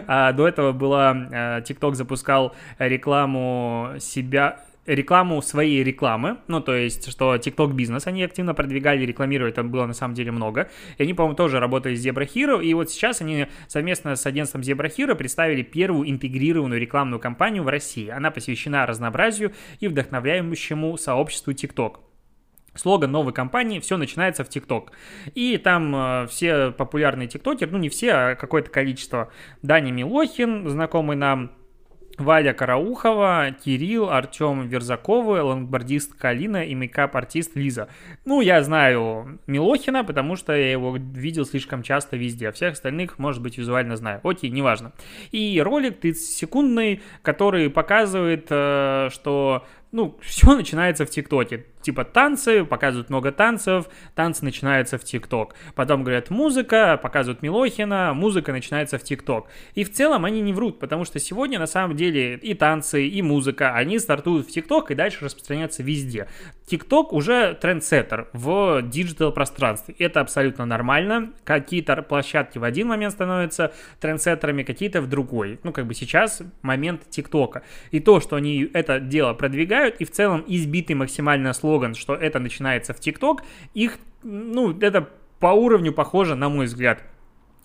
А 0.07 0.33
до 0.33 0.45
этого 0.45 0.73
была... 0.73 1.15
э, 1.15 1.61
TikTok 1.61 1.93
запускал 1.93 2.53
рекламу 2.77 3.93
себя 3.99 4.59
рекламу 4.85 5.41
своей 5.41 5.83
рекламы, 5.83 6.37
ну, 6.47 6.61
то 6.61 6.75
есть, 6.75 7.09
что 7.09 7.35
TikTok 7.35 7.73
бизнес 7.73 8.07
они 8.07 8.23
активно 8.23 8.53
продвигали, 8.53 9.05
рекламировали, 9.05 9.51
там 9.51 9.69
было 9.69 9.85
на 9.85 9.93
самом 9.93 10.13
деле 10.13 10.31
много, 10.31 10.69
и 10.97 11.03
они, 11.03 11.13
по-моему, 11.13 11.35
тоже 11.35 11.59
работали 11.59 11.95
с 11.95 12.05
Zebra 12.05 12.27
Hero, 12.27 12.63
и 12.63 12.73
вот 12.73 12.91
сейчас 12.91 13.21
они 13.21 13.47
совместно 13.67 14.15
с 14.15 14.25
агентством 14.25 14.61
Zebra 14.61 14.91
Hero 14.95 15.15
представили 15.15 15.63
первую 15.63 16.09
интегрированную 16.09 16.79
рекламную 16.79 17.19
кампанию 17.19 17.63
в 17.63 17.67
России. 17.67 18.09
Она 18.09 18.31
посвящена 18.31 18.85
разнообразию 18.85 19.53
и 19.79 19.87
вдохновляющему 19.87 20.97
сообществу 20.97 21.53
TikTok. 21.53 21.97
Слоган 22.75 23.11
новой 23.11 23.31
компании 23.31 23.79
«Все 23.79 23.95
начинается 23.95 24.43
в 24.43 24.49
ТикТок». 24.49 24.91
И 25.33 25.57
там 25.57 25.95
э, 25.95 26.27
все 26.27 26.71
популярные 26.71 27.27
тиктокеры, 27.27 27.71
ну 27.71 27.77
не 27.77 27.87
все, 27.87 28.11
а 28.11 28.35
какое-то 28.35 28.69
количество. 28.69 29.31
Даня 29.61 29.91
Милохин, 29.91 30.67
знакомый 30.67 31.15
нам, 31.15 31.53
Валя 32.17 32.53
Караухова, 32.53 33.51
Кирилл, 33.63 34.09
Артем 34.09 34.67
Верзаковы, 34.67 35.41
лонгбордист 35.41 36.15
Калина 36.15 36.65
и 36.65 36.73
makeup-артист 36.73 37.55
Лиза. 37.55 37.89
Ну, 38.23 38.41
я 38.41 38.63
знаю 38.63 39.39
Милохина, 39.47 40.03
потому 40.03 40.35
что 40.35 40.53
я 40.53 40.71
его 40.71 40.95
видел 40.95 41.45
слишком 41.45 41.83
часто 41.83 42.15
везде, 42.17 42.49
а 42.49 42.51
всех 42.51 42.73
остальных, 42.73 43.19
может 43.19 43.41
быть, 43.41 43.57
визуально 43.57 43.97
знаю. 43.97 44.21
Окей, 44.23 44.49
неважно. 44.49 44.93
И 45.31 45.61
ролик 45.61 46.03
30-секундный, 46.03 47.01
который 47.21 47.69
показывает, 47.69 48.47
э, 48.49 49.09
что 49.11 49.65
ну, 49.95 50.17
все 50.21 50.53
начинается 50.55 51.05
в 51.05 51.09
TikTok 51.09 51.51
е. 51.51 51.65
Типа 51.81 52.03
танцы, 52.03 52.65
показывают 52.65 53.09
много 53.09 53.31
танцев, 53.31 53.85
танцы 54.15 54.43
начинаются 54.43 54.97
в 54.97 55.03
TikTok. 55.03 55.55
Потом 55.75 56.03
говорят 56.03 56.29
музыка, 56.29 56.99
показывают 57.01 57.41
Милохина, 57.41 58.13
музыка 58.13 58.51
начинается 58.51 58.97
в 58.97 59.03
TikTok. 59.03 59.47
И 59.75 59.83
в 59.83 59.93
целом 59.93 60.25
они 60.25 60.41
не 60.41 60.51
врут, 60.51 60.79
потому 60.79 61.05
что 61.05 61.19
сегодня 61.19 61.59
на 61.59 61.67
самом 61.67 61.95
деле 61.95 62.35
и 62.35 62.53
танцы, 62.55 63.07
и 63.07 63.21
музыка, 63.21 63.75
они 63.75 63.99
стартуют 63.99 64.47
в 64.47 64.51
TikTok 64.51 64.91
и 64.91 64.95
дальше 64.95 65.23
распространяются 65.23 65.83
везде. 65.83 66.27
TikTok 66.65 67.13
уже 67.13 67.53
трендсеттер 67.53 68.27
в 68.33 68.81
digital 68.81 69.31
пространстве. 69.31 69.95
Это 69.99 70.21
абсолютно 70.21 70.65
нормально. 70.65 71.33
Какие-то 71.43 72.01
площадки 72.01 72.57
в 72.57 72.63
один 72.63 72.87
момент 72.87 73.13
становятся 73.13 73.71
трендсеттерами, 74.01 74.63
какие-то 74.63 75.01
в 75.01 75.07
другой. 75.07 75.59
Ну, 75.63 75.71
как 75.71 75.85
бы 75.85 75.93
сейчас 75.93 76.41
момент 76.63 77.07
TikTok 77.09 77.48
а. 77.48 77.61
И 77.91 77.99
то, 77.99 78.19
что 78.19 78.35
они 78.35 78.67
это 78.73 78.99
дело 78.99 79.33
продвигают, 79.33 79.84
и 79.87 80.05
в 80.05 80.11
целом 80.11 80.43
избитый 80.47 80.95
максимально 80.95 81.53
слоган, 81.53 81.95
что 81.95 82.15
это 82.15 82.39
начинается 82.39 82.93
в 82.93 82.99
ТикТок, 82.99 83.43
их, 83.73 83.97
ну, 84.23 84.77
это 84.79 85.09
по 85.39 85.47
уровню 85.47 85.93
похоже, 85.93 86.35
на 86.35 86.49
мой 86.49 86.65
взгляд, 86.65 87.03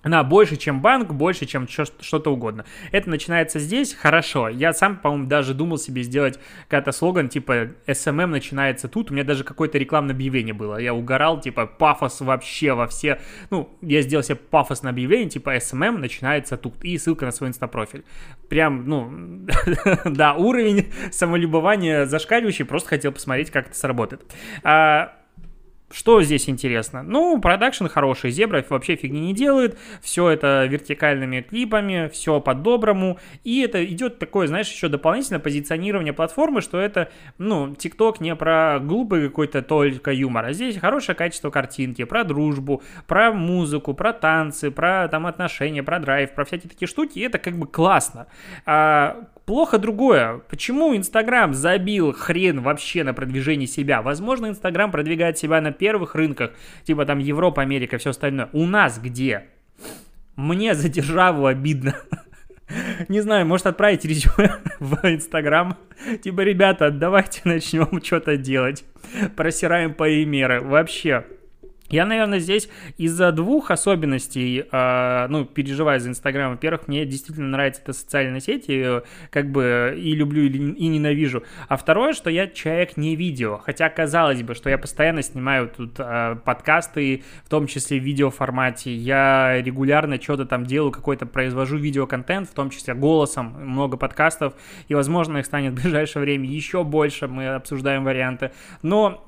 она 0.03 0.25
больше, 0.25 0.57
чем 0.57 0.81
банк, 0.81 1.13
больше, 1.13 1.47
чем 1.47 1.69
что-то 1.69 2.33
угодно. 2.33 2.65
Это 2.93 3.11
начинается 3.11 3.59
здесь, 3.59 3.95
хорошо. 3.95 4.49
Я 4.49 4.73
сам, 4.73 4.97
по-моему, 4.97 5.27
даже 5.27 5.55
думал 5.55 5.79
себе 5.79 6.03
сделать 6.03 6.39
какой-то 6.69 6.93
слоган, 6.93 7.29
типа 7.29 7.71
SMM 7.87 8.27
начинается 8.27 8.89
тут. 8.89 9.11
У 9.11 9.15
меня 9.15 9.25
даже 9.25 9.45
какое-то 9.45 9.79
рекламное 9.79 10.15
объявление 10.15 10.55
было. 10.55 10.79
Я 10.79 10.95
угорал, 10.95 11.41
типа 11.41 11.67
пафос 11.67 12.21
вообще 12.21 12.73
во 12.73 12.87
все... 12.87 13.21
Ну, 13.51 13.77
я 13.83 14.03
сделал 14.03 14.23
себе 14.23 14.37
пафосное 14.37 14.93
объявление, 14.93 15.29
типа 15.29 15.57
SMM 15.57 15.99
начинается 15.99 16.57
тут. 16.57 16.83
И 16.83 16.97
ссылка 16.99 17.27
на 17.27 17.33
свой 17.33 17.51
инстапрофиль. 17.51 18.05
Прям, 18.49 18.89
ну, 18.89 19.47
да, 20.05 20.35
уровень 20.35 20.93
самолюбования 21.11 22.07
зашкаливающий. 22.07 22.65
Просто 22.65 22.89
хотел 22.91 23.13
посмотреть, 23.13 23.51
как 23.51 23.69
это 23.69 23.77
сработает. 23.77 24.23
А, 24.63 25.20
что 25.92 26.22
здесь 26.22 26.48
интересно? 26.48 27.03
Ну, 27.03 27.40
продакшн 27.40 27.87
хороший, 27.87 28.31
Зебра 28.31 28.64
вообще 28.68 28.96
фигни 28.96 29.20
не 29.20 29.35
делает, 29.35 29.79
все 30.00 30.29
это 30.29 30.66
вертикальными 30.68 31.40
клипами, 31.40 32.09
все 32.12 32.40
по-доброму, 32.40 33.18
и 33.44 33.61
это 33.61 33.85
идет 33.85 34.18
такое, 34.18 34.46
знаешь, 34.46 34.70
еще 34.70 34.88
дополнительное 34.88 35.40
позиционирование 35.40 36.12
платформы, 36.12 36.61
что 36.61 36.79
это, 36.79 37.11
ну, 37.38 37.74
ТикТок 37.74 38.20
не 38.20 38.35
про 38.37 38.79
глупый 38.81 39.29
какой-то 39.29 39.62
только 39.62 40.12
юмор, 40.12 40.46
а 40.46 40.53
здесь 40.53 40.79
хорошее 40.79 41.16
качество 41.16 41.50
картинки, 41.50 42.05
про 42.05 42.24
дружбу, 42.24 42.83
про 43.07 43.33
музыку, 43.33 43.94
про 43.94 44.12
танцы, 44.12 44.70
про 44.70 45.09
там 45.09 45.26
отношения, 45.26 45.83
про 45.83 45.98
драйв, 45.98 46.35
про 46.35 46.44
всякие 46.44 46.70
такие 46.70 46.88
штуки, 46.88 47.18
и 47.18 47.22
это 47.22 47.38
как 47.38 47.59
бы 47.59 47.66
классно. 47.66 48.26
А 48.64 49.29
Плохо 49.51 49.79
другое. 49.79 50.43
Почему 50.49 50.97
Инстаграм 50.97 51.55
забил 51.55 52.13
хрен 52.13 52.61
вообще 52.61 53.03
на 53.03 53.13
продвижение 53.15 53.67
себя? 53.67 54.01
Возможно, 54.01 54.47
Инстаграм 54.47 54.93
продвигает 54.93 55.39
себя 55.39 55.61
на 55.61 55.73
первых 55.73 56.15
рынках, 56.15 56.53
типа 56.85 57.05
там 57.05 57.19
Европа, 57.19 57.61
Америка, 57.61 57.99
все 57.99 58.11
остальное. 58.11 58.49
У 58.53 58.65
нас 58.65 59.01
где? 59.01 59.49
Мне 60.37 60.77
за 60.77 60.89
державу 60.89 61.47
обидно. 61.47 61.97
Не 63.09 63.23
знаю, 63.23 63.45
может 63.45 63.67
отправить 63.67 64.05
резюме 64.05 64.53
в 64.79 65.01
Инстаграм. 65.03 65.77
Типа, 66.23 66.43
ребята, 66.43 66.93
давайте 66.93 67.41
начнем 67.43 68.01
что-то 68.05 68.37
делать. 68.37 68.85
Просираем 69.35 69.95
полимеры. 69.95 70.61
Вообще. 70.61 71.25
Я, 71.90 72.07
наверное, 72.07 72.38
здесь 72.38 72.68
из-за 72.98 73.33
двух 73.33 73.72
особенностей, 73.72 74.64
э, 74.70 75.26
ну, 75.29 75.44
переживаю 75.44 75.98
за 76.00 76.09
Инстаграм. 76.09 76.53
Во-первых, 76.53 76.87
мне 76.87 77.05
действительно 77.05 77.48
нравится 77.48 77.83
эта 77.83 77.92
социальная 77.92 78.38
сеть, 78.38 78.66
и, 78.68 79.00
как 79.31 79.50
бы 79.50 79.94
и 79.96 80.14
люблю, 80.14 80.44
и 80.44 80.87
ненавижу. 80.87 81.42
А 81.68 81.76
второе, 81.76 82.12
что 82.12 82.31
я 82.31 82.46
человек 82.46 82.96
не 82.96 83.16
видео. 83.16 83.59
Хотя, 83.59 83.88
казалось 83.88 84.42
бы, 84.42 84.55
что 84.55 84.70
я 84.70 84.79
постоянно 84.79 85.22
снимаю 85.22 85.68
тут 85.68 85.96
э, 85.98 86.37
подкасты, 86.44 87.24
в 87.44 87.48
том 87.48 87.66
числе 87.66 87.98
в 87.98 88.05
видеоформате. 88.05 88.94
Я 88.94 89.61
регулярно 89.61 90.20
что-то 90.20 90.46
там 90.46 90.64
делаю, 90.64 90.92
какой-то 90.92 91.26
произвожу 91.26 91.76
видеоконтент, 91.76 92.48
в 92.48 92.55
том 92.55 92.70
числе 92.70 92.94
голосом, 92.94 93.46
много 93.59 93.96
подкастов, 93.96 94.55
и, 94.87 94.94
возможно, 94.94 95.38
их 95.38 95.46
станет 95.46 95.72
в 95.72 95.83
ближайшее 95.83 96.22
время 96.22 96.48
еще 96.48 96.85
больше, 96.85 97.26
мы 97.26 97.48
обсуждаем 97.48 98.05
варианты. 98.05 98.53
Но 98.83 99.26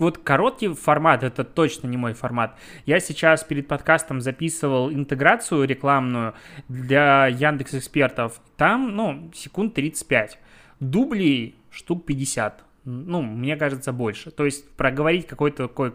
вот 0.00 0.18
короткий 0.18 0.72
формат 0.74 1.22
это 1.22 1.44
точно 1.44 1.88
не 1.88 1.96
мой 1.96 2.14
формат. 2.14 2.56
Я 2.86 3.00
сейчас 3.00 3.44
перед 3.44 3.68
подкастом 3.68 4.20
записывал 4.20 4.90
интеграцию 4.90 5.64
рекламную 5.64 6.34
для 6.68 7.26
Яндекс 7.26 7.74
Экспертов. 7.74 8.40
Там, 8.56 8.94
ну, 8.94 9.30
секунд 9.34 9.74
35. 9.74 10.38
Дублей 10.80 11.56
штук 11.70 12.06
50. 12.06 12.64
Ну, 12.84 13.22
мне 13.22 13.56
кажется, 13.56 13.92
больше. 13.92 14.30
То 14.30 14.44
есть 14.44 14.70
проговорить 14.72 15.26
какой-то 15.26 15.68
такой 15.68 15.94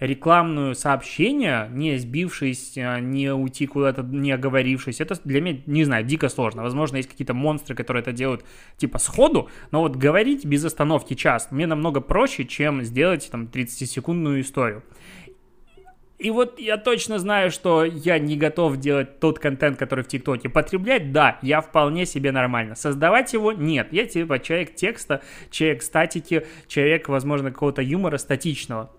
рекламную 0.00 0.74
сообщение, 0.74 1.68
не 1.72 1.96
сбившись, 1.98 2.76
э, 2.76 3.00
не 3.00 3.32
уйти 3.32 3.66
куда-то, 3.66 4.02
не 4.02 4.32
оговорившись, 4.32 5.00
это 5.00 5.18
для 5.24 5.40
меня, 5.40 5.60
не 5.66 5.84
знаю, 5.84 6.04
дико 6.04 6.28
сложно. 6.28 6.62
Возможно, 6.62 6.96
есть 6.96 7.08
какие-то 7.08 7.34
монстры, 7.34 7.74
которые 7.74 8.02
это 8.02 8.12
делают 8.12 8.44
типа 8.76 8.98
сходу, 8.98 9.48
но 9.70 9.80
вот 9.80 9.96
говорить 9.96 10.44
без 10.44 10.64
остановки 10.64 11.14
час 11.14 11.48
мне 11.50 11.66
намного 11.66 12.00
проще, 12.00 12.44
чем 12.44 12.82
сделать 12.82 13.28
там 13.30 13.44
30-секундную 13.44 14.40
историю. 14.40 14.82
И 16.18 16.32
вот 16.32 16.58
я 16.58 16.76
точно 16.78 17.20
знаю, 17.20 17.52
что 17.52 17.84
я 17.84 18.18
не 18.18 18.36
готов 18.36 18.78
делать 18.78 19.20
тот 19.20 19.38
контент, 19.38 19.78
который 19.78 20.02
в 20.02 20.08
ТикТоке. 20.08 20.48
Потреблять, 20.48 21.12
да, 21.12 21.38
я 21.42 21.60
вполне 21.60 22.06
себе 22.06 22.32
нормально. 22.32 22.74
Создавать 22.74 23.32
его, 23.32 23.52
нет. 23.52 23.92
Я 23.92 24.04
типа 24.04 24.40
человек 24.40 24.74
текста, 24.74 25.22
человек 25.50 25.82
статики, 25.82 26.44
человек, 26.66 27.08
возможно, 27.08 27.52
какого-то 27.52 27.82
юмора 27.82 28.18
статичного. 28.18 28.90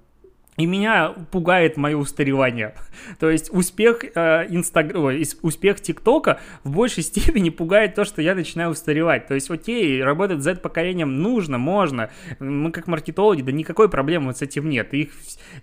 И 0.60 0.66
меня 0.66 1.16
пугает 1.32 1.78
мое 1.78 1.96
устаревание. 1.96 2.76
То 3.18 3.30
есть 3.30 3.50
успех 3.50 4.04
э, 4.14 4.46
успех 5.42 5.80
ТикТока 5.80 6.42
в 6.66 6.72
большей 6.72 7.02
степени 7.10 7.50
пугает 7.50 7.96
то, 7.96 8.04
что 8.04 8.22
я 8.22 8.36
начинаю 8.36 8.72
устаревать. 8.72 9.26
То 9.28 9.36
есть, 9.36 9.50
окей, 9.50 10.04
работать 10.04 10.42
с 10.42 10.44
Z-поколением 10.44 11.22
нужно, 11.22 11.58
можно. 11.58 12.10
Мы 12.40 12.74
как 12.74 12.88
маркетологи, 12.88 13.42
да 13.42 13.54
никакой 13.54 13.88
проблемы 13.88 14.34
с 14.34 14.42
этим 14.42 14.70
нет. 14.70 14.94
Их, 14.94 15.12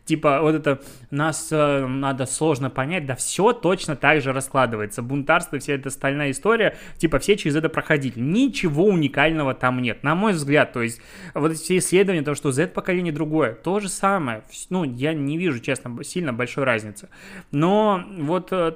типа, 0.07 0.41
вот 0.41 0.55
это 0.55 0.81
нас 1.11 1.49
э, 1.51 1.87
надо 1.87 2.25
сложно 2.25 2.71
понять, 2.71 3.05
да 3.05 3.17
все 3.17 3.53
точно 3.53 3.97
так 3.97 4.23
же 4.23 4.33
раскладывается. 4.33 5.03
Бунтарство, 5.03 5.59
вся 5.59 5.75
эта 5.75 5.91
стальная 5.91 6.31
история, 6.31 6.75
типа, 6.97 7.19
все 7.19 7.37
через 7.37 7.55
это 7.57 7.69
проходили. 7.69 8.19
Ничего 8.19 8.87
уникального 8.87 9.53
там 9.53 9.83
нет, 9.83 10.03
на 10.03 10.15
мой 10.15 10.33
взгляд. 10.33 10.73
То 10.73 10.81
есть, 10.81 11.03
вот 11.35 11.53
все 11.53 11.77
исследования, 11.77 12.23
то, 12.23 12.35
что 12.35 12.51
Z-поколение 12.51 13.13
другое, 13.13 13.53
то 13.53 13.79
же 13.79 13.91
самое. 13.91 14.43
Ну, 14.71 14.86
я 14.87 15.15
не 15.15 15.39
вижу, 15.39 15.61
честно, 15.61 16.03
сильно 16.05 16.33
большой 16.33 16.65
разницы. 16.65 17.09
Но 17.51 18.05
вот 18.19 18.53
э, 18.53 18.75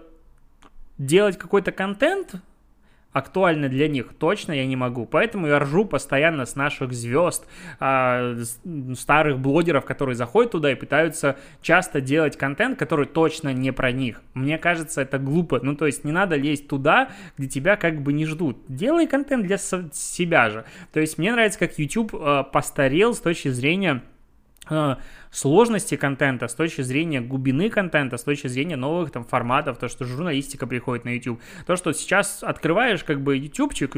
делать 0.98 1.38
какой-то 1.38 1.72
контент 1.72 2.36
актуально 3.12 3.68
для 3.68 3.88
них 3.88 4.14
точно 4.18 4.52
я 4.52 4.66
не 4.66 4.76
могу. 4.76 5.06
Поэтому 5.06 5.46
я 5.46 5.58
ржу 5.58 5.84
постоянно 5.84 6.46
с 6.46 6.56
наших 6.56 6.92
звезд, 6.92 7.46
э, 7.80 8.36
старых 8.96 9.38
блогеров, 9.38 9.84
которые 9.84 10.14
заходят 10.14 10.52
туда 10.52 10.72
и 10.72 10.74
пытаются 10.74 11.36
часто 11.60 12.00
делать 12.00 12.36
контент, 12.36 12.78
который 12.78 13.06
точно 13.06 13.52
не 13.52 13.72
про 13.72 13.92
них. 13.92 14.22
Мне 14.34 14.58
кажется, 14.58 15.02
это 15.02 15.18
глупо. 15.18 15.60
Ну, 15.62 15.74
то 15.74 15.86
есть 15.86 16.04
не 16.04 16.12
надо 16.12 16.36
лезть 16.36 16.68
туда, 16.68 17.10
где 17.36 17.48
тебя 17.48 17.76
как 17.76 18.00
бы 18.00 18.12
не 18.12 18.26
ждут. 18.26 18.58
Делай 18.68 19.06
контент 19.06 19.46
для 19.46 19.58
себя 19.58 20.50
же. 20.50 20.64
То 20.92 21.00
есть 21.00 21.18
мне 21.18 21.32
нравится, 21.32 21.58
как 21.58 21.78
YouTube 21.78 22.14
э, 22.14 22.44
постарел 22.52 23.14
с 23.14 23.20
точки 23.20 23.48
зрения 23.48 24.02
сложности 25.30 25.96
контента, 25.96 26.48
с 26.48 26.54
точки 26.54 26.82
зрения 26.82 27.20
глубины 27.20 27.70
контента, 27.70 28.16
с 28.16 28.24
точки 28.24 28.48
зрения 28.48 28.76
новых 28.76 29.10
там 29.10 29.24
форматов, 29.24 29.78
то, 29.78 29.88
что 29.88 30.04
журналистика 30.04 30.66
приходит 30.66 31.04
на 31.04 31.10
YouTube. 31.10 31.40
То, 31.66 31.76
что 31.76 31.92
сейчас 31.92 32.42
открываешь 32.42 33.04
как 33.04 33.20
бы 33.20 33.38
и 33.38 33.48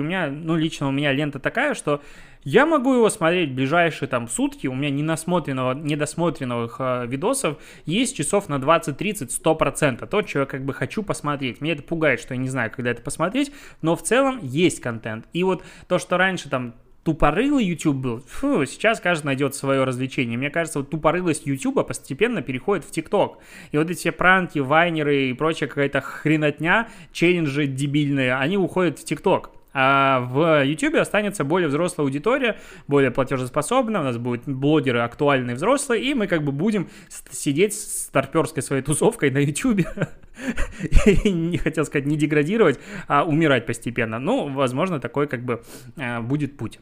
у 0.01 0.03
меня, 0.03 0.29
ну, 0.29 0.57
лично 0.57 0.89
у 0.89 0.93
меня 0.93 1.13
лента 1.13 1.39
такая, 1.39 1.75
что 1.75 2.03
я 2.45 2.67
могу 2.67 2.93
его 2.95 3.09
смотреть 3.09 3.55
ближайшие 3.55 4.09
там 4.09 4.29
сутки, 4.29 4.67
у 4.67 4.75
меня 4.75 4.91
ненасмотренного, 4.91 5.75
недосмотренных 5.75 6.77
э, 6.81 7.07
видосов 7.07 7.59
есть 7.87 8.17
часов 8.17 8.49
на 8.49 8.57
20-30, 8.57 9.31
100%, 9.43 10.07
то, 10.07 10.27
что 10.27 10.41
я 10.41 10.47
как 10.47 10.65
бы 10.65 10.75
хочу 10.75 11.03
посмотреть. 11.03 11.61
Меня 11.61 11.75
это 11.75 11.85
пугает, 11.85 12.21
что 12.21 12.35
я 12.35 12.41
не 12.41 12.49
знаю, 12.49 12.71
когда 12.75 12.91
это 12.91 13.01
посмотреть, 13.01 13.53
но 13.81 13.95
в 13.95 14.03
целом 14.03 14.41
есть 14.43 14.81
контент. 14.81 15.27
И 15.33 15.45
вот 15.45 15.63
то, 15.87 15.99
что 15.99 16.17
раньше 16.19 16.49
там 16.49 16.75
тупорылый 17.05 17.65
YouTube 17.65 17.97
был, 17.97 18.21
фу, 18.27 18.65
сейчас 18.65 19.01
каждый 19.01 19.27
найдет 19.27 19.55
свое 19.55 19.85
развлечение. 19.85 20.39
Мне 20.39 20.51
кажется, 20.51 20.81
вот 20.81 20.91
тупорылость 20.91 21.47
YouTube 21.47 21.87
постепенно 21.87 22.43
переходит 22.43 22.85
в 22.85 22.91
ТикТок. 22.91 23.39
И 23.73 23.79
вот 23.79 23.91
эти 23.91 24.11
пранки, 24.11 24.59
вайнеры 24.59 25.31
и 25.31 25.33
прочая 25.33 25.69
какая-то 25.69 26.01
хренотня, 26.01 26.89
челленджи 27.13 27.67
дебильные, 27.67 28.35
они 28.37 28.57
уходят 28.57 28.99
в 28.99 29.05
ТикТок. 29.05 29.51
А 29.75 30.21
в 30.21 30.65
YouTube 30.65 30.97
останется 30.97 31.45
более 31.45 31.69
взрослая 31.69 32.05
аудитория, 32.05 32.59
более 32.89 33.11
платежеспособная, 33.11 34.03
у 34.03 34.05
нас 34.05 34.19
будут 34.19 34.47
блогеры 34.47 35.01
актуальные 35.01 35.57
взрослые, 35.57 36.05
и 36.05 36.13
мы 36.13 36.27
как 36.27 36.45
бы 36.45 36.53
будем 36.53 36.91
сидеть 37.31 37.73
с 37.73 38.09
торперской 38.13 38.63
своей 38.63 38.83
тусовкой 38.83 39.31
на 39.31 39.39
YouTube. 39.39 39.81
Не 41.25 41.57
хотел 41.57 41.87
сказать 41.87 42.07
не 42.07 42.17
деградировать, 42.17 42.79
а 43.09 43.25
умирать 43.25 43.65
постепенно. 43.65 44.19
Ну, 44.19 44.49
возможно, 44.53 45.01
такой 45.01 45.27
как 45.27 45.43
бы 45.43 45.63
а, 45.97 46.21
будет 46.21 46.57
путь 46.57 46.79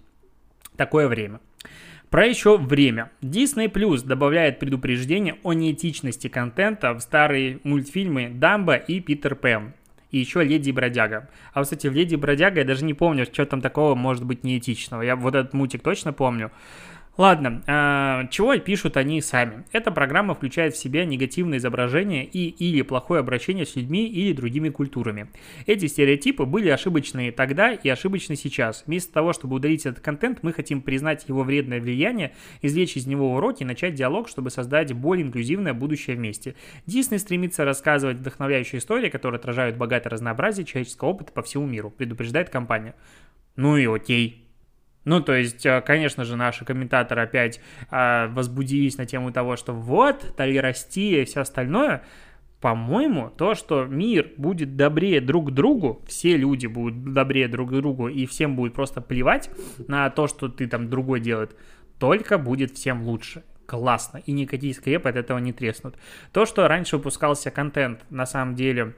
такое 0.81 1.09
время. 1.09 1.41
Про 2.09 2.27
еще 2.27 2.57
время. 2.57 3.11
Disney 3.21 3.71
Plus 3.71 4.05
добавляет 4.05 4.59
предупреждение 4.59 5.37
о 5.43 5.53
неэтичности 5.53 6.29
контента 6.29 6.95
в 6.95 7.01
старые 7.01 7.61
мультфильмы 7.65 8.31
«Дамбо» 8.35 8.77
и 8.77 8.99
«Питер 9.01 9.37
Пэм». 9.37 9.75
И 10.11 10.19
еще 10.19 10.43
«Леди 10.43 10.71
и 10.71 10.73
бродяга». 10.73 11.29
А, 11.53 11.63
кстати, 11.63 11.87
в 11.87 11.93
«Леди 11.93 12.15
и 12.15 12.17
бродяга» 12.17 12.61
я 12.61 12.65
даже 12.65 12.87
не 12.87 12.95
помню, 12.95 13.27
что 13.27 13.45
там 13.45 13.61
такого 13.61 13.95
может 13.95 14.25
быть 14.25 14.43
неэтичного. 14.43 15.03
Я 15.03 15.17
вот 15.17 15.35
этот 15.35 15.53
мультик 15.53 15.83
точно 15.83 16.15
помню. 16.15 16.51
Ладно, 17.21 17.63
э, 17.67 18.29
чего 18.31 18.57
пишут 18.57 18.97
они 18.97 19.21
сами? 19.21 19.65
Эта 19.73 19.91
программа 19.91 20.35
включает 20.35 20.75
в 20.75 20.79
себя 20.79 21.05
негативное 21.05 21.59
изображение 21.59 22.25
и 22.25 22.49
или 22.49 22.81
плохое 22.81 23.21
обращение 23.21 23.67
с 23.67 23.77
людьми 23.77 24.09
или 24.09 24.33
другими 24.33 24.71
культурами. 24.71 25.29
Эти 25.67 25.85
стереотипы 25.85 26.47
были 26.47 26.71
ошибочные 26.71 27.31
тогда 27.31 27.73
и 27.73 27.91
ошибочны 27.91 28.37
сейчас. 28.37 28.85
Вместо 28.87 29.13
того, 29.13 29.35
чтобы 29.35 29.57
удалить 29.57 29.85
этот 29.85 30.03
контент, 30.03 30.39
мы 30.41 30.55
хотим 30.55 30.81
признать 30.81 31.29
его 31.29 31.43
вредное 31.43 31.79
влияние, 31.79 32.33
извлечь 32.63 32.97
из 32.97 33.07
него 33.07 33.35
уроки 33.35 33.65
и 33.65 33.67
начать 33.67 33.93
диалог, 33.93 34.27
чтобы 34.27 34.49
создать 34.49 34.95
более 34.95 35.27
инклюзивное 35.27 35.75
будущее 35.75 36.17
вместе. 36.17 36.55
Дисней 36.87 37.19
стремится 37.19 37.67
рассказывать 37.67 38.17
вдохновляющие 38.17 38.79
истории, 38.79 39.11
которые 39.11 39.41
отражают 39.41 39.77
богатое 39.77 40.11
разнообразие 40.11 40.65
человеческого 40.65 41.11
опыта 41.11 41.33
по 41.33 41.43
всему 41.43 41.67
миру, 41.67 41.91
предупреждает 41.91 42.49
компания. 42.49 42.95
Ну 43.57 43.77
и 43.77 43.85
окей. 43.85 44.40
Ну, 45.05 45.21
то 45.21 45.35
есть, 45.35 45.65
э, 45.65 45.81
конечно 45.81 46.25
же, 46.25 46.37
наши 46.37 46.65
комментаторы 46.65 47.23
опять 47.23 47.61
э, 47.91 48.29
возбудились 48.29 48.99
на 48.99 49.07
тему 49.07 49.33
того, 49.33 49.57
что 49.57 49.73
вот, 49.73 50.35
толерастия 50.37 51.23
и 51.23 51.25
все 51.25 51.41
остальное. 51.41 52.03
По-моему, 52.61 53.31
то, 53.31 53.55
что 53.55 53.87
мир 53.87 54.33
будет 54.37 54.77
добрее 54.77 55.23
друг 55.23 55.49
к 55.49 55.51
другу, 55.53 56.03
все 56.07 56.37
люди 56.37 56.67
будут 56.67 57.15
добрее 57.15 57.49
друг 57.49 57.71
к 57.71 57.73
другу, 57.73 58.09
и 58.09 58.27
всем 58.27 58.55
будет 58.55 58.75
просто 58.75 59.01
плевать 59.01 59.51
на 59.89 60.11
то, 60.11 60.27
что 60.27 60.49
ты 60.49 60.67
там 60.67 60.91
другой 60.91 61.21
делает, 61.21 61.57
только 61.99 62.37
будет 62.37 62.73
всем 62.73 63.03
лучше 63.03 63.43
классно, 63.65 64.19
и 64.19 64.33
никакие 64.33 64.75
скрепы 64.75 65.09
от 65.09 65.17
этого 65.17 65.39
не 65.39 65.55
треснут. 65.55 65.95
То, 66.33 66.45
что 66.45 66.69
раньше 66.69 66.97
выпускался 66.97 67.51
контент, 67.51 68.05
на 68.11 68.27
самом 68.27 68.57
деле, 68.57 68.95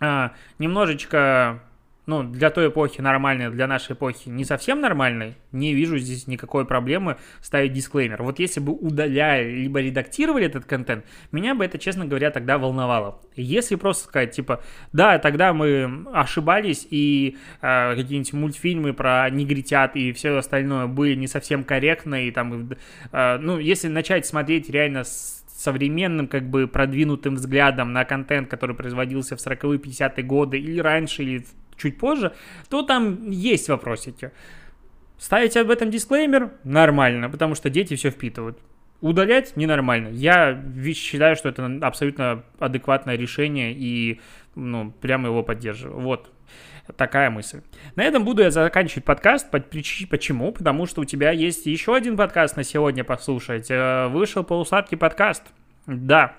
а, 0.00 0.32
немножечко 0.58 1.62
ну, 2.06 2.22
для 2.22 2.50
той 2.50 2.68
эпохи 2.68 3.00
нормальной, 3.00 3.50
для 3.50 3.66
нашей 3.66 3.92
эпохи 3.94 4.28
не 4.28 4.44
совсем 4.44 4.80
нормальной, 4.80 5.34
не 5.52 5.74
вижу 5.74 5.98
здесь 5.98 6.26
никакой 6.26 6.64
проблемы 6.64 7.16
ставить 7.40 7.72
дисклеймер. 7.72 8.22
Вот 8.22 8.38
если 8.38 8.60
бы 8.60 8.72
удаляли 8.72 9.50
либо 9.50 9.80
редактировали 9.80 10.46
этот 10.46 10.64
контент, 10.64 11.04
меня 11.32 11.54
бы 11.54 11.64
это, 11.64 11.78
честно 11.78 12.06
говоря, 12.06 12.30
тогда 12.30 12.58
волновало. 12.58 13.20
Если 13.34 13.74
просто 13.74 14.04
сказать, 14.04 14.30
типа, 14.30 14.62
да, 14.92 15.18
тогда 15.18 15.52
мы 15.52 16.06
ошибались, 16.12 16.86
и 16.88 17.36
э, 17.60 17.96
какие-нибудь 17.96 18.32
мультфильмы 18.32 18.92
про 18.94 19.28
негритят 19.30 19.96
и 19.96 20.12
все 20.12 20.36
остальное 20.36 20.86
были 20.86 21.16
не 21.16 21.26
совсем 21.26 21.64
корректны, 21.64 22.28
и 22.28 22.30
там, 22.30 22.70
э, 23.12 23.38
ну, 23.38 23.58
если 23.58 23.88
начать 23.88 24.26
смотреть 24.26 24.70
реально 24.70 25.02
с 25.02 25.44
современным, 25.56 26.28
как 26.28 26.48
бы 26.48 26.68
продвинутым 26.68 27.36
взглядом 27.36 27.92
на 27.92 28.04
контент, 28.04 28.48
который 28.48 28.76
производился 28.76 29.36
в 29.36 29.40
40-е, 29.40 29.78
50-е 29.78 30.22
годы 30.22 30.58
или 30.58 30.78
раньше, 30.80 31.22
или 31.22 31.46
чуть 31.76 31.98
позже, 31.98 32.32
то 32.68 32.82
там 32.82 33.30
есть 33.30 33.68
вопросики. 33.68 34.32
Ставить 35.18 35.56
об 35.56 35.70
этом 35.70 35.90
дисклеймер 35.90 36.52
нормально, 36.64 37.30
потому 37.30 37.54
что 37.54 37.70
дети 37.70 37.96
все 37.96 38.10
впитывают. 38.10 38.58
Удалять 39.00 39.56
ненормально. 39.56 40.08
Я 40.08 40.62
считаю, 40.94 41.36
что 41.36 41.48
это 41.48 41.78
абсолютно 41.82 42.44
адекватное 42.58 43.16
решение 43.16 43.72
и 43.74 44.20
ну, 44.54 44.90
прямо 45.00 45.28
его 45.28 45.42
поддерживаю. 45.42 46.00
Вот 46.00 46.30
такая 46.96 47.30
мысль. 47.30 47.62
На 47.94 48.04
этом 48.04 48.24
буду 48.24 48.42
я 48.42 48.50
заканчивать 48.50 49.04
подкаст. 49.04 49.50
Почему? 49.50 50.52
Потому 50.52 50.86
что 50.86 51.02
у 51.02 51.04
тебя 51.04 51.30
есть 51.30 51.66
еще 51.66 51.94
один 51.94 52.16
подкаст 52.16 52.56
на 52.56 52.64
сегодня 52.64 53.04
послушать. 53.04 53.70
Э, 53.70 54.08
вышел 54.08 54.44
полусладкий 54.44 54.96
подкаст. 54.96 55.42
Да, 55.86 56.34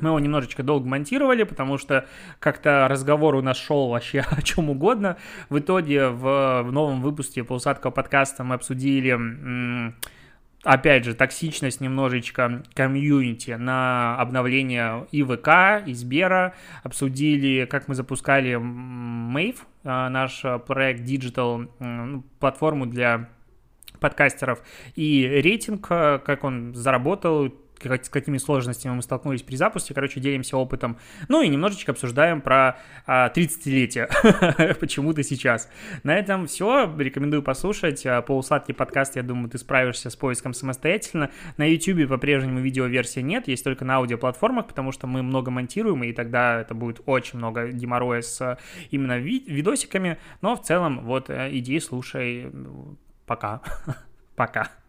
мы 0.00 0.08
его 0.08 0.18
немножечко 0.18 0.62
долго 0.62 0.88
монтировали, 0.88 1.44
потому 1.44 1.78
что 1.78 2.06
как-то 2.40 2.88
разговор 2.88 3.36
у 3.36 3.42
нас 3.42 3.56
шел 3.56 3.88
вообще 3.88 4.20
о 4.30 4.42
чем 4.42 4.70
угодно. 4.70 5.16
В 5.48 5.58
итоге 5.58 6.08
в, 6.08 6.62
в 6.62 6.72
новом 6.72 7.00
выпуске 7.00 7.44
полусадкого 7.44 7.90
подкаста 7.90 8.42
мы 8.44 8.56
обсудили, 8.56 9.94
опять 10.64 11.04
же, 11.04 11.14
токсичность 11.14 11.80
немножечко 11.80 12.62
комьюнити 12.74 13.52
на 13.52 14.16
обновление 14.18 15.06
ИВК, 15.12 15.86
Избера. 15.88 16.54
Обсудили, 16.82 17.64
как 17.64 17.86
мы 17.86 17.94
запускали 17.94 18.54
Mave, 18.54 19.58
а, 19.84 20.08
наш 20.08 20.42
проект 20.66 21.02
Digital, 21.02 21.68
ну, 21.78 22.24
платформу 22.40 22.86
для 22.86 23.28
подкастеров, 24.00 24.60
и 24.96 25.24
рейтинг, 25.26 25.86
а, 25.90 26.18
как 26.18 26.42
он 26.44 26.74
заработал, 26.74 27.54
с 27.84 28.08
какими 28.08 28.38
сложностями 28.38 28.94
мы 28.94 29.02
столкнулись 29.02 29.42
при 29.42 29.56
запуске. 29.56 29.94
Короче, 29.94 30.20
делимся 30.20 30.56
опытом. 30.56 30.98
Ну 31.28 31.42
и 31.42 31.48
немножечко 31.48 31.92
обсуждаем 31.92 32.40
про 32.40 32.78
а, 33.06 33.30
30-летие. 33.30 34.74
Почему-то 34.80 35.22
сейчас. 35.22 35.70
На 36.02 36.16
этом 36.16 36.46
все. 36.46 36.92
Рекомендую 36.96 37.42
послушать. 37.42 38.04
А, 38.06 38.22
полусладкий 38.22 38.74
подкаст, 38.74 39.16
я 39.16 39.22
думаю, 39.22 39.48
ты 39.48 39.58
справишься 39.58 40.10
с 40.10 40.16
поиском 40.16 40.54
самостоятельно. 40.54 41.30
На 41.56 41.70
YouTube 41.70 42.08
по-прежнему 42.08 42.60
видеоверсии 42.60 43.20
нет. 43.20 43.48
Есть 43.48 43.64
только 43.64 43.84
на 43.84 43.96
аудиоплатформах, 43.96 44.66
потому 44.66 44.92
что 44.92 45.06
мы 45.06 45.22
много 45.22 45.50
монтируем, 45.50 46.02
и 46.04 46.12
тогда 46.12 46.60
это 46.60 46.74
будет 46.74 47.00
очень 47.06 47.38
много 47.38 47.68
геморроя 47.68 48.20
с 48.20 48.58
именно 48.90 49.18
ви- 49.18 49.44
видосиками. 49.46 50.18
Но 50.40 50.56
в 50.56 50.62
целом, 50.62 51.00
вот, 51.04 51.30
э, 51.30 51.50
иди, 51.52 51.80
слушай. 51.80 52.50
Пока. 53.26 53.60
Пока. 54.36 54.83